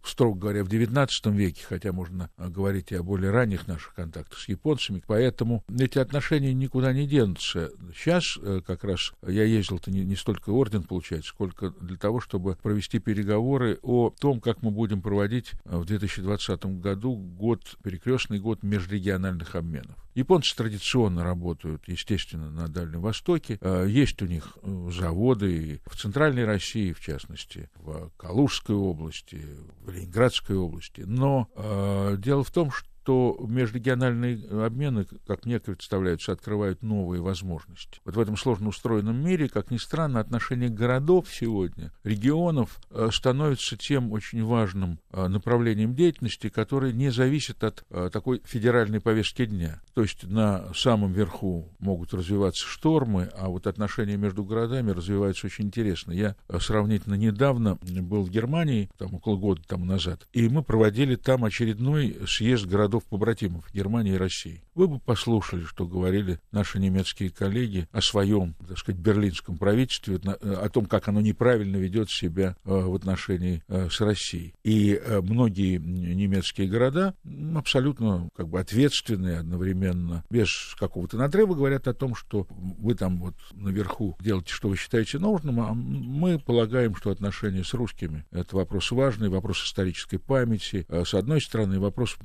строго 0.08 0.38
говоря, 0.38 0.64
в 0.64 0.68
XIX 0.68 1.08
веке, 1.32 1.64
хотя 1.68 1.92
можно 1.92 2.30
говорить 2.36 2.92
и 2.92 2.96
о 2.96 3.02
более 3.02 3.30
ранних 3.30 3.66
наших 3.66 3.94
контактах 3.94 4.38
с 4.38 4.48
японцами, 4.48 5.02
поэтому 5.06 5.64
эти 5.78 5.98
отношения 5.98 6.52
никуда 6.54 6.92
не 6.92 7.06
денутся. 7.06 7.70
Сейчас 7.94 8.38
э, 8.40 8.60
как 8.66 8.84
раз 8.84 9.12
я 9.26 9.44
ездил-то 9.44 9.90
не, 9.90 10.04
не 10.04 10.16
столько 10.16 10.50
орден 10.50 10.82
получать, 10.82 11.24
сколько 11.24 11.70
для 11.80 11.96
того, 11.96 12.20
чтобы 12.20 12.56
провести 12.56 12.98
переговоры 12.98 13.78
о 13.82 14.10
том, 14.10 14.40
как 14.40 14.62
мы 14.62 14.70
будем 14.70 15.02
проводить 15.02 15.52
в 15.64 15.84
2020 15.84 16.64
году 16.80 17.14
год, 17.14 17.76
перекрестный 17.82 18.38
год 18.38 18.62
межрегиональных 18.62 19.54
обменов. 19.54 20.01
Японцы 20.14 20.54
традиционно 20.54 21.24
работают, 21.24 21.84
естественно, 21.86 22.50
на 22.50 22.68
Дальнем 22.68 23.00
Востоке. 23.00 23.58
Э, 23.60 23.86
есть 23.88 24.20
у 24.20 24.26
них 24.26 24.58
э, 24.62 24.90
заводы 24.92 25.80
в 25.86 25.96
Центральной 25.96 26.44
России, 26.44 26.92
в 26.92 27.00
частности, 27.00 27.70
в 27.76 28.10
Калужской 28.18 28.76
области, 28.76 29.42
в 29.80 29.90
Ленинградской 29.90 30.56
области. 30.56 31.02
Но 31.06 31.48
э, 31.54 32.16
дело 32.18 32.44
в 32.44 32.50
том, 32.50 32.70
что 32.70 32.91
что 33.02 33.36
межрегиональные 33.48 34.38
обмены, 34.64 35.06
как 35.26 35.44
мне 35.44 35.58
представляется, 35.58 36.30
открывают 36.30 36.82
новые 36.82 37.20
возможности. 37.20 38.00
Вот 38.04 38.14
в 38.14 38.20
этом 38.20 38.36
сложно 38.36 38.68
устроенном 38.68 39.16
мире, 39.24 39.48
как 39.48 39.72
ни 39.72 39.76
странно, 39.76 40.20
отношение 40.20 40.68
городов 40.68 41.26
сегодня, 41.28 41.90
регионов, 42.04 42.78
э, 42.90 43.08
становится 43.12 43.76
тем 43.76 44.12
очень 44.12 44.44
важным 44.44 45.00
э, 45.10 45.26
направлением 45.26 45.96
деятельности, 45.96 46.48
которое 46.48 46.92
не 46.92 47.10
зависит 47.10 47.64
от 47.64 47.84
э, 47.90 48.08
такой 48.12 48.40
федеральной 48.44 49.00
повестки 49.00 49.46
дня. 49.46 49.80
То 49.94 50.02
есть 50.02 50.22
на 50.22 50.72
самом 50.72 51.12
верху 51.12 51.68
могут 51.80 52.14
развиваться 52.14 52.64
штормы, 52.64 53.30
а 53.36 53.48
вот 53.48 53.66
отношения 53.66 54.16
между 54.16 54.44
городами 54.44 54.92
развиваются 54.92 55.46
очень 55.46 55.64
интересно. 55.64 56.12
Я 56.12 56.36
сравнительно 56.60 57.14
недавно 57.14 57.78
был 57.82 58.22
в 58.22 58.30
Германии, 58.30 58.90
там 58.96 59.14
около 59.14 59.36
года 59.36 59.62
тому 59.66 59.84
назад, 59.84 60.28
и 60.32 60.48
мы 60.48 60.62
проводили 60.62 61.16
там 61.16 61.44
очередной 61.44 62.16
съезд 62.28 62.66
городов-побратимов 62.92 63.72
Германии 63.72 64.14
и 64.14 64.16
России. 64.16 64.62
Вы 64.74 64.88
бы 64.88 64.98
послушали, 64.98 65.64
что 65.64 65.86
говорили 65.86 66.38
наши 66.50 66.78
немецкие 66.78 67.30
коллеги 67.30 67.88
о 67.92 68.00
своем, 68.02 68.54
так 68.68 68.78
сказать, 68.78 69.00
берлинском 69.00 69.56
правительстве, 69.56 70.16
о 70.16 70.68
том, 70.68 70.86
как 70.86 71.08
оно 71.08 71.20
неправильно 71.20 71.76
ведет 71.76 72.10
себя 72.10 72.56
э, 72.64 72.70
в 72.70 72.94
отношении 72.94 73.62
э, 73.68 73.88
с 73.90 74.00
Россией. 74.00 74.54
И 74.62 74.94
э, 74.94 75.20
многие 75.22 75.78
немецкие 75.78 76.68
города 76.68 77.14
абсолютно 77.54 78.28
как 78.36 78.48
бы 78.48 78.60
ответственные 78.60 79.38
одновременно, 79.38 80.24
без 80.30 80.74
какого-то 80.78 81.16
надрыва 81.16 81.54
говорят 81.54 81.88
о 81.88 81.94
том, 81.94 82.14
что 82.14 82.46
вы 82.50 82.94
там 82.94 83.18
вот 83.20 83.34
наверху 83.52 84.16
делаете, 84.20 84.52
что 84.52 84.68
вы 84.68 84.76
считаете 84.76 85.18
нужным, 85.18 85.60
а 85.60 85.72
мы 85.72 86.38
полагаем, 86.38 86.94
что 86.94 87.10
отношения 87.10 87.64
с 87.64 87.72
русскими— 87.74 88.26
это 88.30 88.56
вопрос 88.56 88.90
важный, 88.90 89.28
вопрос 89.28 89.64
исторической 89.64 90.18
памяти, 90.18 90.86
с 90.88 91.14
одной 91.14 91.40
стороны, 91.40 91.80
вопрос 91.80 92.16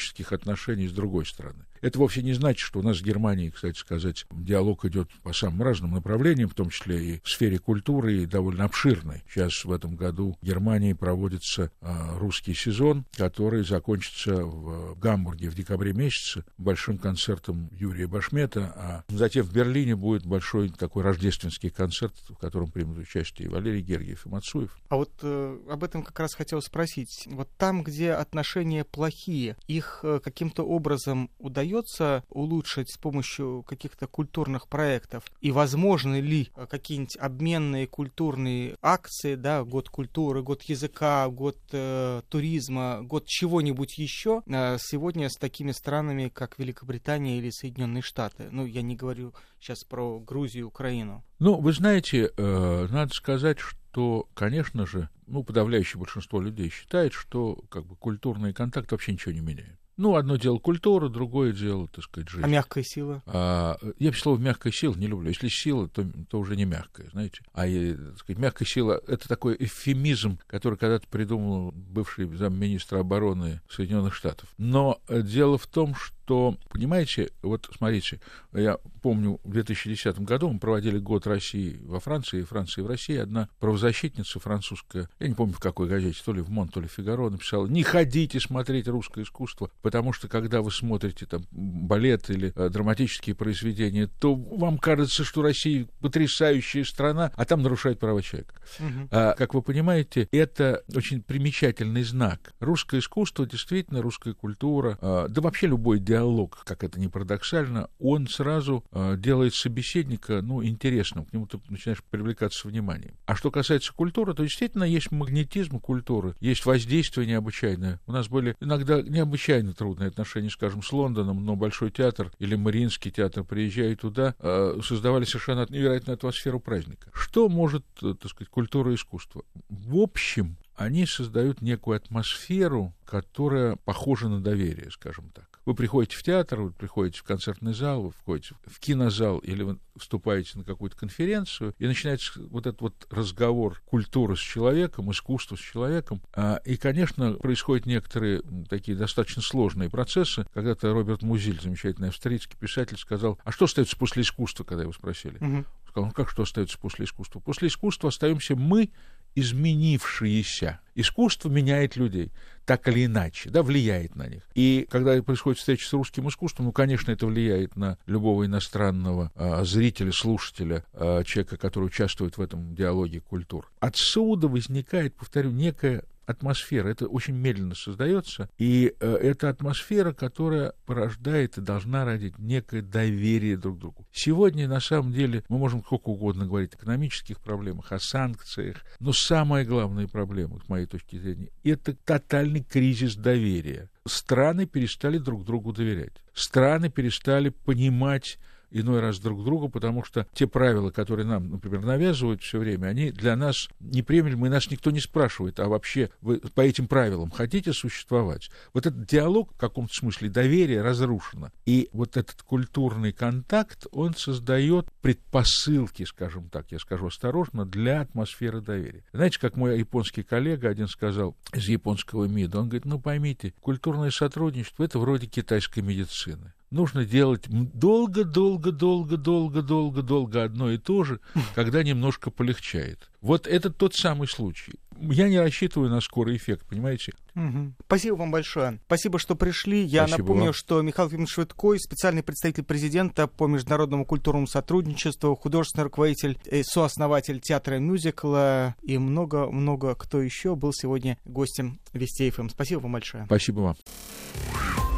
прагматических 0.00 0.32
отношений 0.32 0.88
с 0.88 0.92
другой 0.92 1.26
стороны. 1.26 1.64
Это 1.80 1.98
вовсе 1.98 2.22
не 2.22 2.34
значит, 2.34 2.60
что 2.60 2.80
у 2.80 2.82
нас 2.82 2.98
с 2.98 3.02
Германией, 3.02 3.50
кстати 3.50 3.78
сказать, 3.78 4.26
диалог 4.30 4.84
идет 4.84 5.08
по 5.22 5.32
самым 5.32 5.62
разным 5.62 5.92
направлениям, 5.92 6.48
в 6.48 6.54
том 6.54 6.68
числе 6.70 7.14
и 7.14 7.20
в 7.22 7.28
сфере 7.28 7.58
культуры, 7.58 8.22
и 8.22 8.26
довольно 8.26 8.64
обширной. 8.64 9.22
Сейчас 9.28 9.64
в 9.64 9.72
этом 9.72 9.96
году 9.96 10.36
в 10.40 10.44
Германии 10.44 10.92
проводится 10.92 11.70
а, 11.80 12.18
русский 12.18 12.54
сезон, 12.54 13.06
который 13.16 13.64
закончится 13.64 14.44
в 14.44 14.98
Гамбурге 14.98 15.48
в 15.48 15.54
декабре 15.54 15.92
месяце 15.92 16.44
большим 16.58 16.98
концертом 16.98 17.70
Юрия 17.72 18.06
Башмета, 18.06 18.72
а 18.76 19.04
затем 19.08 19.46
в 19.46 19.52
Берлине 19.52 19.96
будет 19.96 20.26
большой 20.26 20.68
такой 20.68 21.02
рождественский 21.02 21.70
концерт, 21.70 22.14
в 22.28 22.36
котором 22.36 22.70
примут 22.70 22.98
участие 22.98 23.48
Валерий 23.48 23.80
Гергиев, 23.80 24.26
и 24.26 24.28
Мацуев. 24.28 24.78
А 24.88 24.96
вот 24.96 25.12
э, 25.22 25.58
об 25.70 25.82
этом 25.82 26.02
как 26.02 26.18
раз 26.20 26.34
хотел 26.34 26.60
спросить. 26.60 27.26
Вот 27.30 27.48
там, 27.56 27.82
где 27.82 28.12
отношения 28.12 28.84
плохие, 28.84 29.56
их 29.66 30.00
э, 30.02 30.20
каким-то 30.22 30.62
образом 30.64 31.30
удается 31.38 31.69
удается 31.74 32.24
улучшить 32.28 32.90
с 32.90 32.96
помощью 32.96 33.64
каких-то 33.66 34.06
культурных 34.06 34.68
проектов? 34.68 35.24
И 35.40 35.50
возможны 35.50 36.20
ли 36.20 36.50
э, 36.54 36.66
какие-нибудь 36.66 37.16
обменные 37.16 37.86
культурные 37.86 38.76
акции, 38.82 39.34
да, 39.34 39.64
год 39.64 39.88
культуры, 39.88 40.42
год 40.42 40.62
языка, 40.62 41.28
год 41.28 41.58
э, 41.72 42.22
туризма, 42.28 43.00
год 43.02 43.26
чего-нибудь 43.26 43.98
еще 43.98 44.42
э, 44.46 44.76
сегодня 44.78 45.28
с 45.28 45.36
такими 45.36 45.72
странами, 45.72 46.30
как 46.32 46.58
Великобритания 46.58 47.38
или 47.38 47.50
Соединенные 47.50 48.02
Штаты? 48.02 48.48
Ну, 48.50 48.66
я 48.66 48.82
не 48.82 48.96
говорю 48.96 49.34
сейчас 49.58 49.84
про 49.84 50.18
Грузию, 50.20 50.68
Украину. 50.68 51.24
Ну, 51.38 51.60
вы 51.60 51.72
знаете, 51.72 52.30
э, 52.36 52.86
надо 52.90 53.12
сказать, 53.14 53.58
что, 53.58 54.28
конечно 54.34 54.86
же, 54.86 55.08
ну, 55.26 55.44
подавляющее 55.44 55.98
большинство 55.98 56.40
людей 56.40 56.70
считает, 56.70 57.12
что 57.12 57.62
как 57.68 57.86
бы 57.86 57.96
культурный 57.96 58.52
контакт 58.52 58.90
вообще 58.92 59.12
ничего 59.12 59.32
не 59.32 59.40
меняет. 59.40 59.78
Ну, 60.00 60.16
одно 60.16 60.36
дело 60.36 60.56
культура, 60.56 61.10
другое 61.10 61.52
дело, 61.52 61.86
так 61.88 62.02
сказать, 62.04 62.30
жизнь. 62.30 62.42
А 62.42 62.48
мягкая 62.48 62.82
сила? 62.82 63.22
А, 63.26 63.76
я 63.98 64.10
слово 64.14 64.38
мягкая 64.38 64.72
сила 64.72 64.94
не 64.94 65.06
люблю. 65.06 65.28
Если 65.28 65.48
сила, 65.48 65.88
то, 65.88 66.06
то 66.30 66.38
уже 66.38 66.56
не 66.56 66.64
мягкая, 66.64 67.10
знаете. 67.10 67.42
А 67.52 67.66
так 67.66 68.18
сказать, 68.18 68.38
мягкая 68.38 68.66
сила— 68.66 69.02
это 69.06 69.28
такой 69.28 69.56
эвфемизм, 69.58 70.38
который 70.46 70.78
когда-то 70.78 71.06
придумал 71.06 71.72
бывший 71.72 72.34
замминистра 72.34 73.00
обороны 73.00 73.60
Соединенных 73.68 74.14
Штатов. 74.14 74.48
Но 74.56 75.02
дело 75.10 75.58
в 75.58 75.66
том, 75.66 75.94
что 75.94 76.16
что, 76.30 76.56
понимаете, 76.68 77.30
вот 77.42 77.68
смотрите, 77.76 78.20
я 78.52 78.78
помню, 79.02 79.40
в 79.42 79.50
2010 79.50 80.20
году 80.20 80.48
мы 80.48 80.60
проводили 80.60 80.98
год 80.98 81.26
России 81.26 81.80
во 81.82 81.98
Франции, 81.98 82.42
Франции 82.42 82.82
в 82.82 82.86
России. 82.86 83.16
Одна 83.16 83.48
правозащитница 83.58 84.38
французская, 84.38 85.08
я 85.18 85.26
не 85.26 85.34
помню 85.34 85.54
в 85.54 85.58
какой 85.58 85.88
газете, 85.88 86.20
то 86.24 86.32
ли 86.32 86.40
в 86.40 86.48
Мон, 86.48 86.68
то 86.68 86.80
ли 86.80 86.86
в 86.86 86.92
Фигаро, 86.92 87.30
написала, 87.30 87.66
не 87.66 87.82
ходите 87.82 88.38
смотреть 88.38 88.86
русское 88.86 89.24
искусство, 89.24 89.70
потому 89.82 90.12
что 90.12 90.28
когда 90.28 90.62
вы 90.62 90.70
смотрите 90.70 91.26
там 91.26 91.42
балет 91.50 92.30
или 92.30 92.52
э, 92.54 92.68
драматические 92.68 93.34
произведения, 93.34 94.06
то 94.06 94.34
вам 94.34 94.78
кажется, 94.78 95.24
что 95.24 95.42
Россия 95.42 95.88
потрясающая 96.00 96.84
страна, 96.84 97.32
а 97.34 97.44
там 97.44 97.62
нарушают 97.62 97.98
права 97.98 98.22
человека. 98.22 98.54
Угу. 98.78 99.08
А, 99.10 99.32
как 99.34 99.54
вы 99.54 99.62
понимаете, 99.62 100.28
это 100.30 100.84
очень 100.94 101.22
примечательный 101.22 102.04
знак. 102.04 102.52
Русское 102.60 103.00
искусство, 103.00 103.46
действительно, 103.46 104.00
русская 104.00 104.34
культура, 104.34 104.96
а, 105.00 105.26
да 105.28 105.40
вообще 105.40 105.66
любой 105.66 105.98
диалог 105.98 106.19
диалог, 106.20 106.62
как 106.64 106.84
это 106.84 107.00
ни 107.00 107.06
парадоксально, 107.06 107.88
он 107.98 108.28
сразу 108.28 108.84
э, 108.92 109.16
делает 109.16 109.54
собеседника, 109.54 110.42
ну, 110.42 110.62
интересным, 110.62 111.24
к 111.24 111.32
нему 111.32 111.46
ты 111.46 111.58
начинаешь 111.68 112.02
привлекаться 112.10 112.68
вниманием. 112.68 113.14
А 113.26 113.34
что 113.34 113.50
касается 113.50 113.92
культуры, 113.94 114.34
то 114.34 114.42
действительно 114.42 114.84
есть 114.84 115.10
магнетизм 115.10 115.80
культуры, 115.80 116.34
есть 116.40 116.66
воздействие 116.66 117.26
необычайное. 117.26 118.00
У 118.06 118.12
нас 118.12 118.28
были 118.28 118.54
иногда 118.60 119.00
необычайно 119.00 119.72
трудные 119.72 120.08
отношения, 120.08 120.50
скажем, 120.50 120.82
с 120.82 120.92
Лондоном, 120.92 121.44
но 121.44 121.56
Большой 121.56 121.90
театр 121.90 122.32
или 122.38 122.54
Мариинский 122.54 123.10
театр, 123.10 123.44
приезжая 123.44 123.96
туда, 123.96 124.34
э, 124.38 124.80
создавали 124.82 125.24
совершенно 125.24 125.66
невероятную 125.70 126.16
атмосферу 126.16 126.60
праздника. 126.60 127.10
Что 127.14 127.48
может, 127.48 127.84
э, 128.02 128.14
так 128.20 128.30
сказать, 128.30 128.50
культура 128.50 128.92
и 128.92 128.94
искусство? 128.94 129.44
В 129.68 129.96
общем, 129.96 130.56
они 130.76 131.06
создают 131.06 131.60
некую 131.60 131.96
атмосферу, 131.96 132.94
которая 133.04 133.76
похожа 133.76 134.28
на 134.28 134.40
доверие, 134.40 134.90
скажем 134.90 135.30
так. 135.30 135.49
Вы 135.66 135.74
приходите 135.74 136.16
в 136.16 136.22
театр, 136.22 136.60
вы 136.60 136.72
приходите 136.72 137.20
в 137.20 137.22
концертный 137.22 137.74
зал, 137.74 138.02
вы 138.02 138.10
входите 138.10 138.54
в 138.66 138.80
кинозал 138.80 139.38
или 139.38 139.62
вы 139.62 139.78
вступаете 139.96 140.58
на 140.58 140.64
какую-то 140.64 140.96
конференцию, 140.96 141.74
и 141.78 141.86
начинается 141.86 142.40
вот 142.48 142.66
этот 142.66 142.80
вот 142.80 143.06
разговор 143.10 143.80
культуры 143.84 144.36
с 144.36 144.40
человеком, 144.40 145.10
искусства 145.10 145.56
с 145.56 145.60
человеком. 145.60 146.22
А, 146.34 146.60
и, 146.64 146.76
конечно, 146.76 147.34
происходят 147.34 147.86
некоторые 147.86 148.42
такие 148.68 148.96
достаточно 148.96 149.42
сложные 149.42 149.90
процессы. 149.90 150.46
Когда-то 150.54 150.92
Роберт 150.92 151.22
Музиль, 151.22 151.60
замечательный 151.60 152.08
австрийский 152.08 152.56
писатель, 152.58 152.96
сказал, 152.96 153.38
а 153.44 153.52
что 153.52 153.66
остается 153.66 153.96
после 153.96 154.22
искусства, 154.22 154.64
когда 154.64 154.82
его 154.82 154.92
спросили? 154.92 155.36
Угу. 155.36 155.64
Сказал, 155.88 156.06
ну 156.06 156.12
как 156.12 156.30
что 156.30 156.42
остается 156.42 156.78
после 156.78 157.04
искусства? 157.04 157.40
После 157.40 157.68
искусства 157.68 158.08
остаемся 158.08 158.56
мы, 158.56 158.90
изменившиеся. 159.34 160.80
Искусство 160.94 161.48
меняет 161.48 161.96
людей, 161.96 162.32
так 162.66 162.86
или 162.88 163.06
иначе, 163.06 163.50
да, 163.50 163.62
влияет 163.62 164.16
на 164.16 164.26
них. 164.26 164.42
И 164.54 164.86
когда 164.90 165.20
происходит 165.22 165.58
встреча 165.58 165.88
с 165.88 165.92
русским 165.92 166.28
искусством, 166.28 166.66
ну, 166.66 166.72
конечно, 166.72 167.10
это 167.10 167.26
влияет 167.26 167.76
на 167.76 167.98
любого 168.06 168.44
иностранного 168.44 169.32
а, 169.34 169.64
зрителя, 169.64 170.12
слушателя, 170.12 170.84
а, 170.92 171.24
человека, 171.24 171.56
который 171.56 171.86
участвует 171.86 172.36
в 172.36 172.40
этом 172.42 172.74
диалоге 172.74 173.20
культур. 173.20 173.70
Отсюда 173.80 174.48
возникает, 174.48 175.14
повторю, 175.14 175.50
некая 175.50 176.04
атмосфера. 176.26 176.88
Это 176.88 177.06
очень 177.06 177.34
медленно 177.34 177.74
создается, 177.74 178.48
и 178.58 178.94
э, 179.00 179.14
это 179.14 179.48
атмосфера, 179.48 180.12
которая 180.12 180.74
порождает 180.86 181.58
и 181.58 181.60
должна 181.60 182.04
родить 182.04 182.38
некое 182.38 182.82
доверие 182.82 183.56
друг 183.56 183.76
к 183.76 183.80
другу. 183.80 184.06
Сегодня, 184.12 184.68
на 184.68 184.80
самом 184.80 185.12
деле, 185.12 185.44
мы 185.48 185.58
можем 185.58 185.82
сколько 185.84 186.08
угодно 186.08 186.46
говорить 186.46 186.74
о 186.74 186.76
экономических 186.76 187.40
проблемах, 187.40 187.92
о 187.92 187.98
санкциях, 187.98 188.84
но 188.98 189.12
самая 189.12 189.64
главная 189.64 190.08
проблема, 190.08 190.60
с 190.64 190.68
моей 190.68 190.86
точки 190.86 191.16
зрения, 191.16 191.50
это 191.64 191.94
тотальный 191.94 192.62
кризис 192.62 193.16
доверия. 193.16 193.90
Страны 194.06 194.66
перестали 194.66 195.18
друг 195.18 195.44
другу 195.44 195.72
доверять. 195.72 196.14
Страны 196.32 196.90
перестали 196.90 197.50
понимать 197.50 198.38
иной 198.70 199.00
раз 199.00 199.18
друг 199.18 199.44
другу, 199.44 199.68
потому 199.68 200.04
что 200.04 200.26
те 200.32 200.46
правила, 200.46 200.90
которые 200.90 201.26
нам, 201.26 201.50
например, 201.50 201.84
навязывают 201.84 202.42
все 202.42 202.58
время, 202.58 202.86
они 202.86 203.10
для 203.10 203.36
нас 203.36 203.68
неприемлемы, 203.80 204.46
и 204.46 204.50
нас 204.50 204.70
никто 204.70 204.90
не 204.90 205.00
спрашивает, 205.00 205.60
а 205.60 205.68
вообще 205.68 206.10
вы 206.20 206.38
по 206.38 206.60
этим 206.60 206.88
правилам 206.88 207.30
хотите 207.30 207.72
существовать? 207.72 208.50
Вот 208.72 208.86
этот 208.86 209.06
диалог, 209.06 209.52
в 209.52 209.58
каком-то 209.58 209.94
смысле 209.94 210.28
доверие 210.28 210.82
разрушено. 210.82 211.50
И 211.66 211.88
вот 211.92 212.16
этот 212.16 212.42
культурный 212.42 213.12
контакт, 213.12 213.86
он 213.92 214.14
создает 214.14 214.86
предпосылки, 215.00 216.04
скажем 216.04 216.48
так, 216.48 216.70
я 216.70 216.78
скажу 216.78 217.06
осторожно, 217.06 217.66
для 217.66 218.00
атмосферы 218.00 218.60
доверия. 218.60 219.04
Знаете, 219.12 219.38
как 219.38 219.56
мой 219.56 219.78
японский 219.78 220.22
коллега 220.22 220.68
один 220.68 220.88
сказал 220.88 221.36
из 221.52 221.68
японского 221.68 222.24
МИДа, 222.24 222.60
он 222.60 222.68
говорит, 222.68 222.84
ну 222.84 222.98
поймите, 222.98 223.54
культурное 223.60 224.10
сотрудничество— 224.10 224.84
это 224.84 224.98
вроде 224.98 225.26
китайской 225.26 225.80
медицины 225.80 226.52
нужно 226.70 227.04
делать 227.04 227.44
долго-долго-долго-долго-долго-долго 227.48 230.44
одно 230.44 230.70
и 230.70 230.78
то 230.78 231.02
же, 231.04 231.20
когда 231.54 231.82
немножко 231.82 232.30
полегчает. 232.30 233.10
Вот 233.20 233.46
это 233.46 233.68
тот 233.70 233.94
самый 233.94 234.26
случай. 234.28 234.72
я 234.98 235.28
не 235.28 235.38
рассчитываю 235.38 235.90
на 235.90 236.00
скорый 236.00 236.36
эффект, 236.36 236.64
понимаете? 236.68 237.12
Угу. 237.34 237.74
Спасибо 237.86 238.14
вам 238.14 238.30
большое. 238.30 238.80
Спасибо, 238.86 239.18
что 239.18 239.34
пришли. 239.34 239.84
Я 239.84 240.06
Спасибо 240.06 240.28
напомню, 240.28 240.44
вам. 240.46 240.54
что 240.54 240.80
Михаил 240.80 241.08
Ефимович 241.08 241.32
Швидкой, 241.32 241.78
специальный 241.78 242.22
представитель 242.22 242.64
президента 242.64 243.26
по 243.26 243.46
международному 243.46 244.06
культурному 244.06 244.46
сотрудничеству, 244.46 245.36
художественный 245.36 245.84
руководитель, 245.84 246.38
э, 246.46 246.62
сооснователь 246.62 247.40
театра 247.40 247.78
мюзикла 247.78 248.74
и 248.82 248.96
много-много 248.98 249.94
кто 249.94 250.22
еще 250.22 250.56
был 250.56 250.72
сегодня 250.72 251.18
гостем 251.24 251.78
Вести 251.92 252.30
ФМ. 252.30 252.48
Спасибо 252.48 252.80
вам 252.80 252.92
большое. 252.92 253.26
Спасибо 253.26 253.60
вам. 253.60 253.76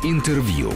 Интервью. 0.05 0.73